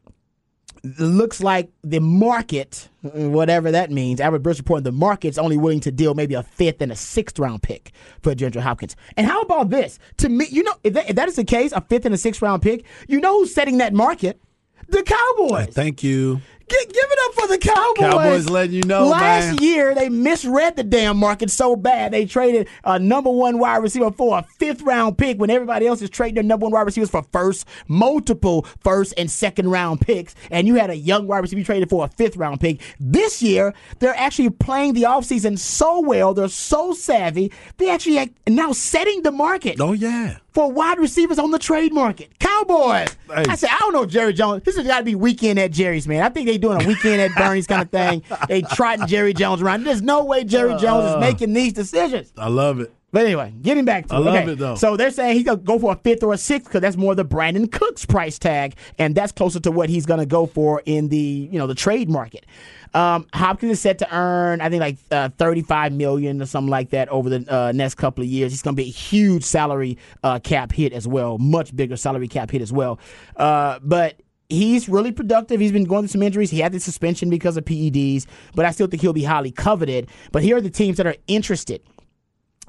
[0.84, 5.90] looks like the market, whatever that means, Albert Brooks reporting the market's only willing to
[5.90, 7.92] deal maybe a fifth and a sixth round pick
[8.22, 8.94] for DeAndre Hopkins.
[9.16, 9.98] And how about this?
[10.18, 12.18] To me, you know, if that, if that is the case, a fifth and a
[12.18, 14.40] sixth round pick, you know who's setting that market?
[14.88, 15.74] The Cowboys.
[15.74, 16.42] Thank you.
[16.68, 17.96] Gi- give it up for the Cowboys.
[17.98, 19.58] Cowboys letting you know, Last man.
[19.62, 22.12] year, they misread the damn market so bad.
[22.12, 26.00] They traded a number one wide receiver for a fifth round pick when everybody else
[26.00, 30.34] is trading their number one wide receivers for first, multiple first and second round picks.
[30.50, 32.80] And you had a young wide receiver you traded for a fifth round pick.
[32.98, 36.34] This year, they're actually playing the offseason so well.
[36.34, 37.52] They're so savvy.
[37.76, 40.38] They actually are now setting the market Oh yeah.
[40.52, 42.38] for wide receivers on the trade market.
[42.38, 43.08] Cowboys.
[43.28, 43.44] Hey.
[43.48, 44.62] I said, I don't know Jerry Jones.
[44.64, 46.22] This has got to be weekend at Jerry's, man.
[46.22, 48.22] I think they doing a weekend at Bernie's kind of thing.
[48.48, 49.84] They trotting Jerry Jones around.
[49.84, 52.32] There's no way Jerry Jones is making these decisions.
[52.36, 52.92] I love it.
[53.14, 54.20] But anyway, getting back to I it.
[54.22, 54.52] love okay.
[54.52, 54.74] it, though.
[54.74, 57.14] So they're saying he's gonna go for a fifth or a sixth because that's more
[57.14, 61.10] the Brandin Cooks price tag, and that's closer to what he's gonna go for in
[61.10, 62.44] the you know the trade market.
[62.92, 66.90] Um, Hopkins is set to earn, I think, like uh, thirty-five million or something like
[66.90, 68.50] that over the uh, next couple of years.
[68.50, 72.26] He's going to be a huge salary uh, cap hit as well, much bigger salary
[72.26, 72.98] cap hit as well.
[73.36, 74.16] Uh, but
[74.48, 75.60] he's really productive.
[75.60, 76.50] He's been going through some injuries.
[76.50, 80.08] He had the suspension because of PEDs, but I still think he'll be highly coveted.
[80.32, 81.82] But here are the teams that are interested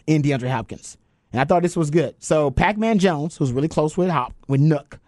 [0.08, 0.98] in DeAndre Hopkins.
[1.32, 2.16] And I thought this was good.
[2.20, 5.00] So Pac Man Jones, who's really close with Hop with Nuk,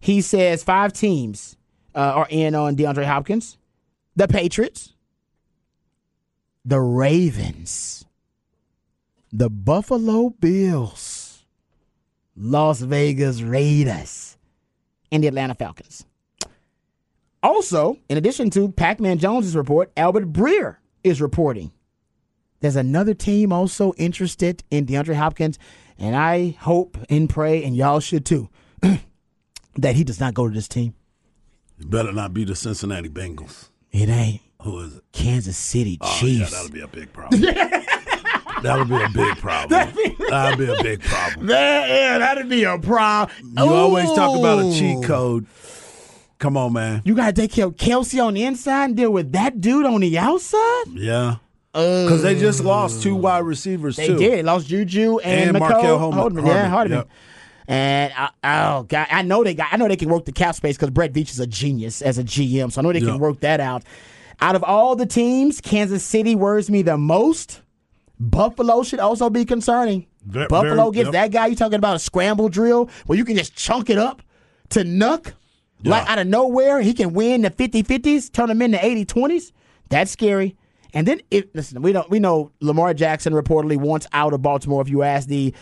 [0.00, 1.56] he says five teams
[1.94, 3.58] uh, are in on DeAndre Hopkins.
[4.16, 4.94] The Patriots,
[6.64, 8.04] the Ravens,
[9.32, 11.44] the Buffalo Bills,
[12.36, 14.36] Las Vegas Raiders,
[15.10, 16.06] and the Atlanta Falcons.
[17.44, 21.70] Also, in addition to Pac Man Jones's report, Albert Breer is reporting
[22.60, 25.58] there's another team also interested in DeAndre Hopkins,
[25.98, 28.48] and I hope and pray, and y'all should too,
[29.76, 30.94] that he does not go to this team.
[31.78, 33.68] You better not be the Cincinnati Bengals.
[33.92, 35.02] It ain't Who is it?
[35.12, 36.52] Kansas City Oh, yeah, Chiefs.
[36.52, 37.42] that'll be a big problem.
[38.62, 39.92] that'll be a big problem.
[40.30, 41.46] That'll be a big problem.
[41.48, 43.36] That- yeah, that'd be a problem.
[43.58, 45.46] You always talk about a cheat code.
[46.38, 47.02] Come on, man.
[47.04, 50.00] You gotta take care of Kelce on the inside and deal with that dude on
[50.00, 50.84] the outside.
[50.92, 51.36] Yeah.
[51.72, 54.02] Uh, because they just lost two wide receivers, too.
[54.02, 54.18] They too.
[54.18, 54.44] did.
[54.44, 56.46] Lost Juju and, And Markel Hol- Hardman.
[56.46, 57.08] Yeah, Hardman, yep.
[57.66, 59.72] And I, oh god, I know they got.
[59.72, 62.18] I know they can work the cap space because Brett Veach is a genius as
[62.18, 63.12] a GM, so I know they Yeah.
[63.12, 63.82] can work that out.
[64.40, 67.62] Out of all the teams, Kansas City worries me the most.
[68.20, 70.06] Buffalo should also be concerning.
[70.26, 71.12] Buffalo very- gets yep.
[71.12, 71.46] that guy.
[71.48, 74.22] You talking about a scramble drill where you can just chunk it up
[74.70, 75.32] to Nuk
[75.84, 76.80] like out of nowhere.
[76.80, 79.52] He can win the 50-50s, turn them into 80-20s.
[79.90, 80.56] That's scary.
[80.92, 84.80] And then if listen, we don't we know Lamar Jackson reportedly wants out of Baltimore.
[84.80, 85.52] If you ask the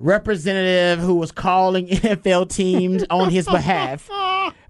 [0.00, 4.08] representative who was calling NFL teams on his behalf.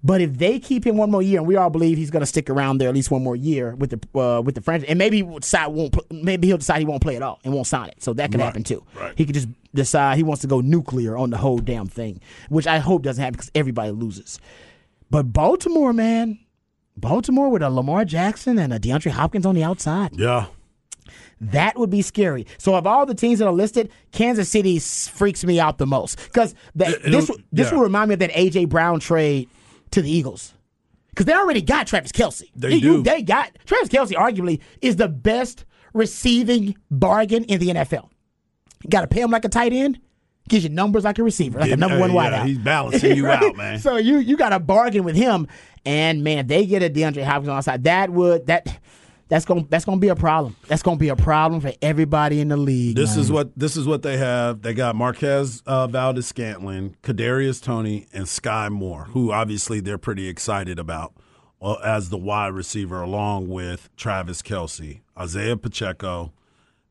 [0.07, 2.27] But if they keep him one more year, and we all believe he's going to
[2.27, 4.99] stick around there at least one more year with the uh, with the franchise, and
[4.99, 7.89] maybe he'll decide won't maybe he'll decide he won't play at all and won't sign
[7.89, 8.03] it.
[8.03, 8.85] So that could Right, happen too.
[9.01, 9.15] right.
[9.17, 12.67] He could just decide he wants to go nuclear on the whole damn thing, which
[12.67, 14.39] I hope doesn't happen because everybody loses.
[15.15, 16.41] But Baltimore, man,
[16.97, 20.11] Baltimore with a Lamar Jackson and a DeAndre Hopkins on the outside.
[20.19, 20.47] Yeah.
[21.41, 22.49] That would be scary.
[22.59, 26.21] So of all the teams that are listed, Kansas City freaks me out the most
[26.25, 27.73] because this this yeah.
[27.73, 29.49] will remind me of that AJ Brown trade
[29.93, 30.53] to the Eagles
[31.11, 32.51] because they already got Travis Kelce.
[32.57, 33.03] They You- you- do.
[33.05, 34.17] They got Travis Kelce.
[34.17, 38.11] Arguably is the best receiving bargain in the NFL.
[38.83, 40.01] You got to pay him like a tight end.
[40.49, 42.47] Gives you numbers like a receiver, like a number one yeah, wideout.
[42.47, 43.43] He's balancing you Right?
[43.43, 43.79] out, man.
[43.79, 45.49] So you you got a bargain with him,
[45.87, 47.85] and man, they get a DeAndre Hopkins on the side.
[47.85, 48.79] That would that
[49.29, 50.55] that's gonna that's gonna be a problem.
[50.69, 52.95] That's gonna be a problem for everybody in the league.
[52.95, 53.21] This man.
[53.21, 54.61] is what this is what they have.
[54.61, 60.79] They got Marquez uh, Valdes-Scantling, Kadarius Toney, and Sky Moore, who obviously they're pretty excited
[60.79, 61.15] about
[61.63, 66.33] uh, as the wide receiver, along with Travis Kelce, Isaiah Pacheco.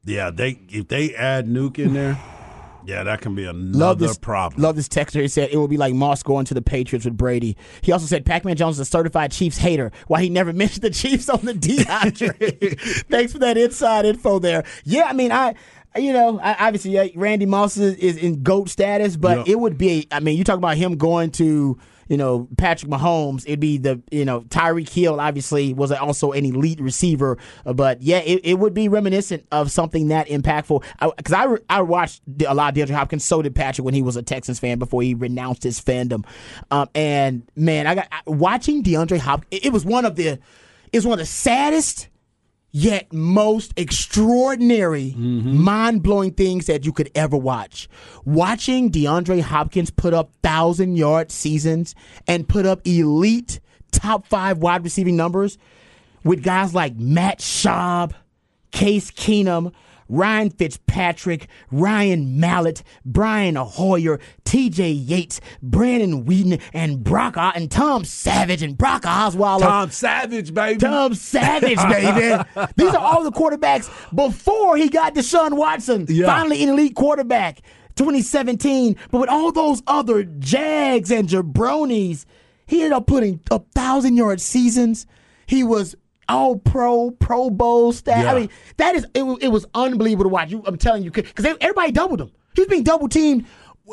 [0.03, 2.19] Yeah, they if they add Nuk in there,
[2.85, 4.61] yeah, that can be another Love this problem.
[4.61, 5.21] Love this texter.
[5.21, 7.57] He said it will be like Moss going to the Patriots with Brady.
[7.81, 9.91] He also said Pac-Man Jones is a certified Chiefs hater.
[10.07, 12.79] Why he never mentioned the Chiefs on the DeAndre?
[13.09, 14.63] Thanks for that inside info there.
[14.83, 15.55] Yeah, I mean, I
[15.95, 19.47] you know, I- obviously Randy Moss is, is in goat status, but Yep.
[19.47, 20.07] it would be.
[20.11, 21.77] I mean, you talk about him going to.
[22.07, 26.45] You know, Patrick Mahomes, it'd be the, you know, Tyreek Hill obviously was also an
[26.45, 27.37] elite receiver.
[27.65, 30.83] uh, But yeah, it, it would be reminiscent of something that impactful.
[31.17, 34.01] Because I, I, I watched a lot of DeAndre Hopkins, so did Patrick when he
[34.01, 36.25] was a Texans fan before he renounced his fandom.
[36.71, 40.39] Um, and man, I got watching DeAndre Hopkins, it, it was one of the,
[40.91, 42.09] it was one of the saddest
[42.73, 45.57] yet most extraordinary, mm-hmm.
[45.57, 47.87] mind blowing things that you could ever watch.
[48.25, 51.95] Watching DeAndre Hopkins put up thousand yard seasons
[52.27, 53.61] and put up elite
[53.91, 55.57] top five wide receiving numbers
[56.23, 58.13] with guys like Matt Schaub,
[58.71, 59.71] Case Keenum,
[60.13, 68.05] Ryan Fitzpatrick, Ryan Mallett, Brian Hoyer, TJ Yates, Brandon Weeden, and Brock O- and Tom
[68.05, 69.61] Savage and Brock Osweiler.
[69.61, 70.79] Tom Savage, baby.
[70.79, 72.43] Tom Savage, baby.
[72.75, 76.27] These are all the quarterbacks before he got Deshaun Watson, Yeah.
[76.27, 77.61] finally an elite quarterback,
[77.95, 78.95] 2017.
[79.11, 82.25] But with all those other Jags and Jabronis,
[82.67, 85.07] he ended up putting up thousand yard seasons.
[85.47, 85.95] He was
[86.29, 88.23] all pro, Pro Bowl staff.
[88.23, 88.33] Yeah.
[88.33, 90.51] I mean, that is it, it was unbelievable to watch.
[90.51, 92.31] You, I'm telling you, because everybody doubled him.
[92.55, 93.45] He was being double teamed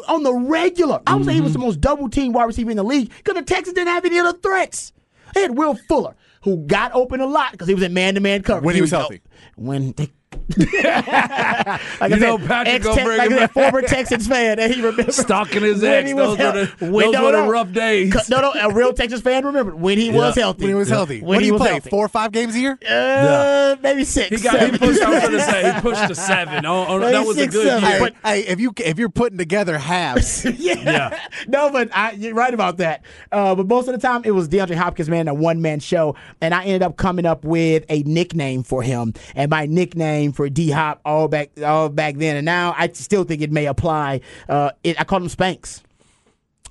[0.08, 1.00] on the regular.
[1.06, 1.66] I would say he was the mm-hmm.
[1.66, 4.36] most double teamed wide receiver in the league because the Texans didn't have any other
[4.38, 4.92] threats.
[5.34, 8.20] They had Will Fuller, who got open a lot because he was in man to
[8.20, 8.64] man coverage.
[8.64, 8.98] When he was we go.
[8.98, 9.20] healthy.
[9.56, 10.10] When they,
[10.58, 14.70] like I You know, said, Patrick ex- gonna like him a former Texans fan that
[14.70, 16.08] he remembers Stalking his when ex.
[16.08, 17.50] he was Those were the- when- those no, were the no.
[17.50, 18.28] rough days.
[18.28, 20.62] No, no, a real Texas fan remembered when he was healthy.
[20.62, 20.94] When he was Yeah.
[20.96, 21.20] healthy.
[21.20, 21.70] When What do he you was play?
[21.72, 21.90] healthy.
[21.90, 22.78] Four or five games a year?
[22.88, 24.28] Uh, maybe six.
[24.40, 25.00] He got he pushed.
[25.02, 26.64] I was gonna say he pushed to seven.
[26.66, 27.88] Oh, oh, that was a good seven.
[27.88, 27.98] year.
[28.00, 30.74] But- Hey, if you if you're putting together halves, yeah.
[30.80, 31.18] Yeah.
[31.48, 33.02] No, but I, you're right about that.
[33.32, 36.16] Uh, but most of the time, it was DeAndre Hopkins, man, a one man show.
[36.40, 39.14] And I ended up coming up with a nickname for him.
[39.34, 43.24] And my nickname for D Hop all back all back then, and now I still
[43.24, 44.20] think it may apply.
[44.48, 45.82] Uh, it, I call him Spanx.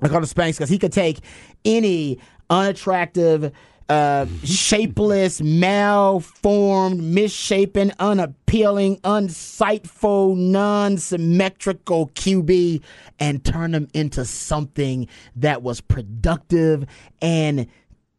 [0.01, 1.19] I call him Spanx because he could take
[1.65, 3.51] any unattractive,
[3.89, 12.81] uh, shapeless, malformed, misshapen, unappealing, unsightful, non-symmetrical QB
[13.19, 16.85] and turn them into something that was productive
[17.21, 17.67] and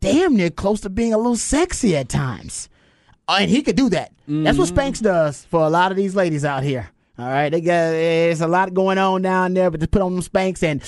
[0.01, 2.69] damn near close to being a little sexy at times.
[3.39, 4.13] And he could do that.
[4.27, 4.77] That's what mm.
[4.77, 6.91] Spanx does for a lot of these ladies out here.
[7.19, 10.15] All right, they got there's a lot going on down there, but just put on
[10.15, 10.83] them Spanx and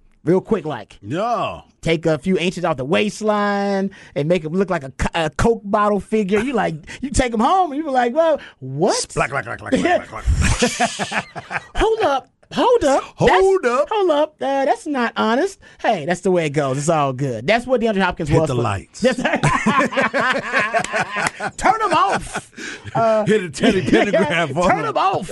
[0.24, 4.70] real quick, like no, take a few inches off the waistline and make him look
[4.70, 6.40] like a, a Coke bottle figure.
[6.40, 9.06] You like you take him home and you be like, well, what?
[9.14, 11.62] Black, black, black, black, black, black, black.
[11.76, 12.28] Hold up.
[12.54, 13.02] Hold up.
[13.16, 13.30] Hold
[13.62, 13.88] That's- up.
[13.90, 14.34] Hold up.
[14.40, 15.58] Uh, that's not honest.
[15.80, 16.78] Hey, that's the way it goes.
[16.78, 17.46] It's all good.
[17.46, 18.48] That's what DeAndre Hopkins Hit was.
[18.48, 19.02] the for- lights.
[21.56, 22.52] Turn them off.
[23.28, 25.30] Hit a Teddy Pendergrass for Turn them off.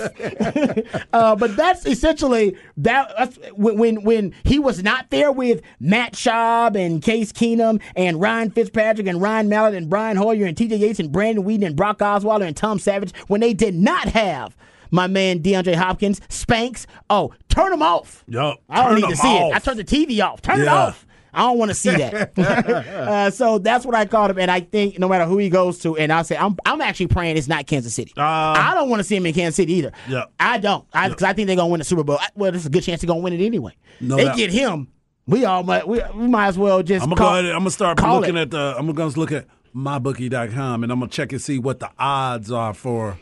[1.13, 3.11] uh, but that's essentially that.
[3.17, 8.19] That's when, when when he was not there with Matt Schaub and Case Keenum and
[8.21, 10.75] Ryan Fitzpatrick and Ryan Mallett and Brian Hoyer and T.J.
[10.75, 14.55] Yates and Brandon Weeden and Brock Osweiler and Tom Savage when they did not have
[14.91, 16.85] my man DeAndre Hopkins, Spanx.
[17.09, 18.23] Oh, turn them off.
[18.27, 19.53] Yup, I don't need to see it.
[19.55, 20.41] I turned the TV off.
[20.41, 21.05] Turn it off.
[21.33, 22.37] I don't want to see that.
[22.39, 25.77] uh, so that's what I called him, and I think no matter who he goes
[25.79, 28.11] to, and I say I'm I'm actually praying it's not Kansas City.
[28.17, 29.91] I don't want to see him in Kansas City either.
[30.07, 30.25] Yeah.
[30.39, 32.17] I don't, because I, think they're gonna win the Super Bowl.
[32.19, 33.75] I- Well, there's a good chance they're gonna win it anyway.
[34.01, 34.37] No they doubt.
[34.37, 34.87] get him.
[35.27, 37.51] We all might we, we might as well just I'm gonna call, go ahead.
[37.51, 38.41] I'm gonna start looking it.
[38.41, 38.75] at the.
[38.77, 42.73] I'm gonna look at mybookie.com and I'm gonna check and see what the odds are
[42.73, 43.19] for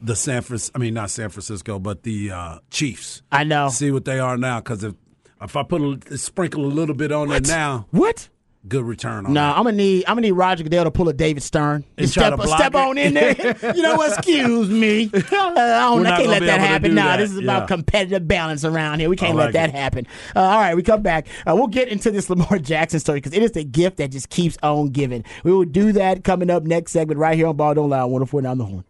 [0.00, 0.72] the San Francisco.
[0.74, 3.22] I mean, not San Francisco, but the uh, Chiefs.
[3.30, 3.68] I know.
[3.68, 4.94] See what they are now, because if
[5.42, 8.28] if I put a sprinkle a little bit on it now, What?
[8.68, 9.56] good return on No, that.
[9.56, 11.82] I'm gonna need I'm gonna need Roger Goodell to pull a David Stern.
[11.96, 13.34] And try step step on in there.
[13.74, 14.18] you know what?
[14.18, 15.10] Excuse me.
[15.50, 16.90] Uh, I, don't, I can't let that happen.
[16.90, 17.66] do Nah, this is about Yeah.
[17.66, 19.08] competitive balance around here.
[19.08, 19.74] We can't I let that it.
[19.74, 20.06] happen.
[20.36, 21.26] Uh, all right, we come back.
[21.46, 24.28] Uh, we'll get into this Lamar Jackson story because it is the gift that just
[24.28, 25.24] keeps on giving.
[25.42, 28.42] We will do that coming up next segment right here on Ball Don't Lie, 104
[28.42, 28.84] down the horn.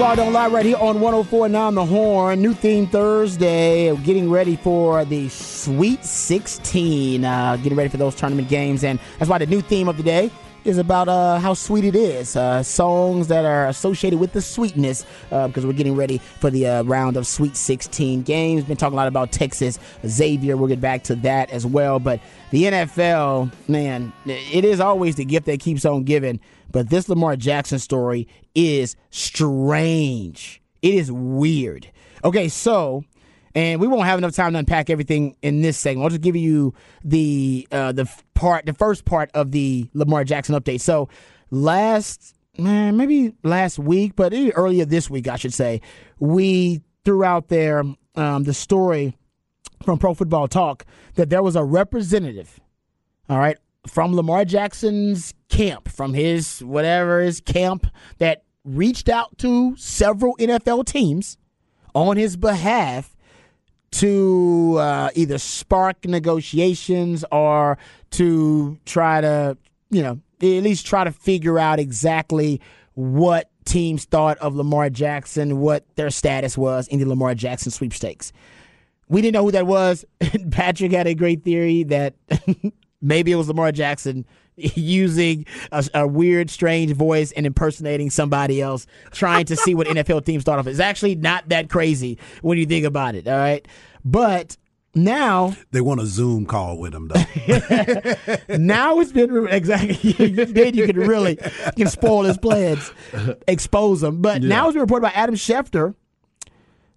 [0.00, 2.40] Ball Don't Lie right here on 104 Now on the Horn.
[2.40, 3.94] New theme Thursday.
[3.98, 7.22] Getting ready for the Sweet 16.
[7.22, 8.82] Uh, getting ready for those tournament games.
[8.82, 10.30] And that's why the new theme of the day
[10.64, 12.34] is about uh, how sweet it is.
[12.34, 16.66] Uh, songs that are associated with the sweetness, uh, because we're getting ready for the
[16.66, 18.64] uh, round of Sweet 16 games.
[18.64, 20.56] Been talking a lot about Texas Xavier.
[20.56, 21.98] We'll get back to that as well.
[21.98, 22.20] But
[22.52, 26.40] the NFL, man, it is always the gift that keeps on giving.
[26.72, 30.62] But this Lamar Jackson story is strange.
[30.82, 31.90] It is weird.
[32.24, 33.04] Okay, so
[33.54, 36.04] and we won't have enough time to unpack everything in this segment.
[36.04, 40.54] I'll just give you the uh, the part, the first part of the Lamar Jackson
[40.54, 40.80] update.
[40.80, 41.08] So
[41.50, 45.80] last, man, maybe last week, but earlier this week, I should say,
[46.18, 47.82] we threw out there
[48.14, 49.16] um, the story
[49.82, 52.60] from Pro Football Talk that there was a representative,
[53.28, 53.58] all right,
[53.90, 57.86] from Lamar Jackson's camp, from his whatever his camp,
[58.18, 61.36] that reached out to several NFL teams
[61.94, 63.16] on his behalf
[63.90, 67.78] to uh, either spark negotiations or
[68.10, 69.58] to try to,
[69.90, 72.60] you know, at least try to figure out exactly
[72.94, 78.32] what teams thought of Lamar Jackson, what their status was in the Lamar Jackson sweepstakes.
[79.08, 80.04] We didn't know who that was.
[80.52, 82.14] Patrick had a great theory that
[83.00, 84.26] maybe it was Lamar Jackson
[84.56, 90.24] using a, a, weird, strange voice and impersonating somebody else, trying to see what NFL
[90.24, 90.70] teams thought of it.
[90.70, 93.26] It's actually not that crazy when you think about it.
[93.26, 93.66] All right,
[94.04, 94.56] but
[94.94, 97.22] now they want a Zoom call with him though.
[98.56, 102.92] now it's been exactly then you can really you can spoil his plans,
[103.46, 104.20] expose him.
[104.20, 104.48] But yeah.
[104.48, 105.94] now it's been reported by Adam Schefter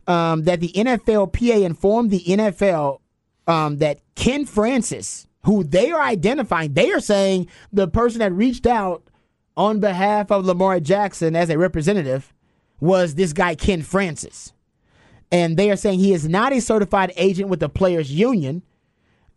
[0.08, 3.00] um, that the NFLPA informed the NFL
[3.48, 6.74] um, that Ken Francis who they are identifying.
[6.74, 9.04] They are saying the person that reached out
[9.56, 12.34] on behalf of Lamar Jackson as a representative
[12.80, 14.54] was this guy, Ken Francis.
[15.32, 18.64] And they are saying he is not a certified agent with the Players Union.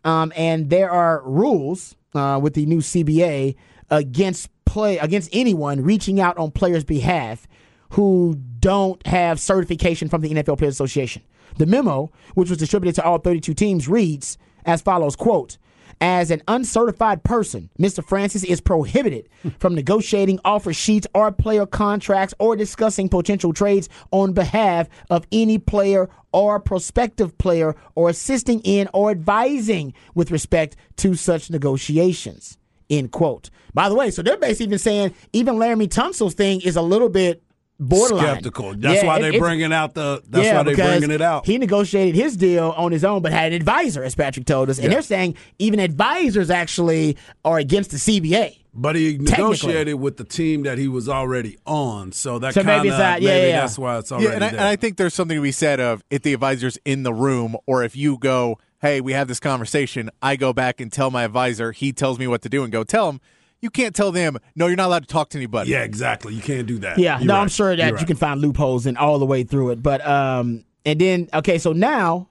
[0.03, 3.55] Um, and there are rules uh, with the new CBA
[3.89, 7.47] against play against anyone reaching out on players' behalf
[7.91, 11.23] who don't have certification from the NFL Players Association.
[11.57, 15.57] The memo, which was distributed to all 32 teams, reads as follows: "Quote:
[15.99, 18.03] as an uncertified person, Mr.
[18.03, 19.29] Francis is prohibited
[19.59, 25.57] from negotiating offer sheets or player contracts or discussing potential trades on behalf of any
[25.57, 32.57] player or prospective player or assisting in or advising with respect to such negotiations.
[32.89, 33.49] End quote.
[33.73, 37.09] By the way, so they're basically even saying even Laremy Tunsil's thing is a little
[37.09, 37.43] bit
[37.79, 38.25] borderline.
[38.25, 38.75] Skeptical.
[38.75, 40.21] That's yeah, why they're bringing out the.
[40.27, 41.45] That's yeah, why they're bringing it out.
[41.45, 44.79] He negotiated his deal on his own, but had an advisor, as Patrick told us,
[44.79, 48.57] and they're saying even advisors actually are against the CBA.
[48.73, 52.77] But he negotiated with the team that he was already on, so that so kinda,
[52.77, 54.27] maybe, yeah, maybe yeah, that's why it's already.
[54.27, 56.77] Yeah, and I, and I think there's something to be said of if the advisor's
[56.85, 60.79] in the room, or if you go, "Hey, we have this conversation," I go back
[60.79, 63.19] and tell my advisor, he tells me what to do, and go tell him
[63.61, 65.71] you can't tell them no you're not allowed to talk to anybody.
[65.71, 66.33] Yeah exactly.
[66.33, 66.97] You can't do that.
[66.99, 67.41] Yeah you're no right.
[67.41, 67.89] i'm sure that.
[67.89, 69.83] You're you can find loopholes and all the way through it.
[69.83, 72.29] But um and then okay so now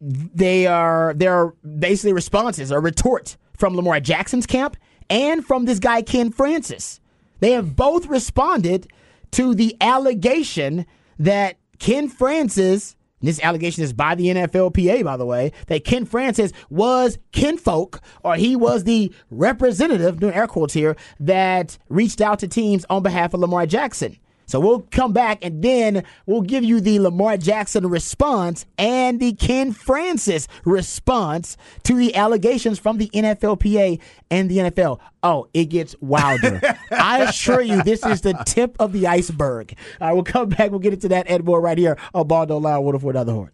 [0.00, 4.76] they are there are basically responses or retort from lamar jackson's camp
[5.10, 7.00] and from this guy ken francis.
[7.40, 8.86] They have both responded
[9.32, 10.86] to the allegation
[11.18, 16.52] that ken francis this allegation is by the NFLPA, by the way, that Ken Francis
[16.68, 22.48] was kinfolk, or he was the representative, doing air quotes here, that reached out to
[22.48, 24.16] teams on behalf of Lamar Jackson.
[24.50, 29.32] So we'll come back and then we'll give you the Lamar Jackson response and the
[29.34, 34.98] Ken Francis response to the allegations from the NFLPA and the NFL.
[35.22, 36.60] Oh, it gets wilder.
[36.90, 39.76] I assure you, this is the tip of the iceberg.
[40.00, 40.72] I will come back.
[40.72, 43.52] We'll get into that and more right here on Ball No Lie, Wonderful Another Horn.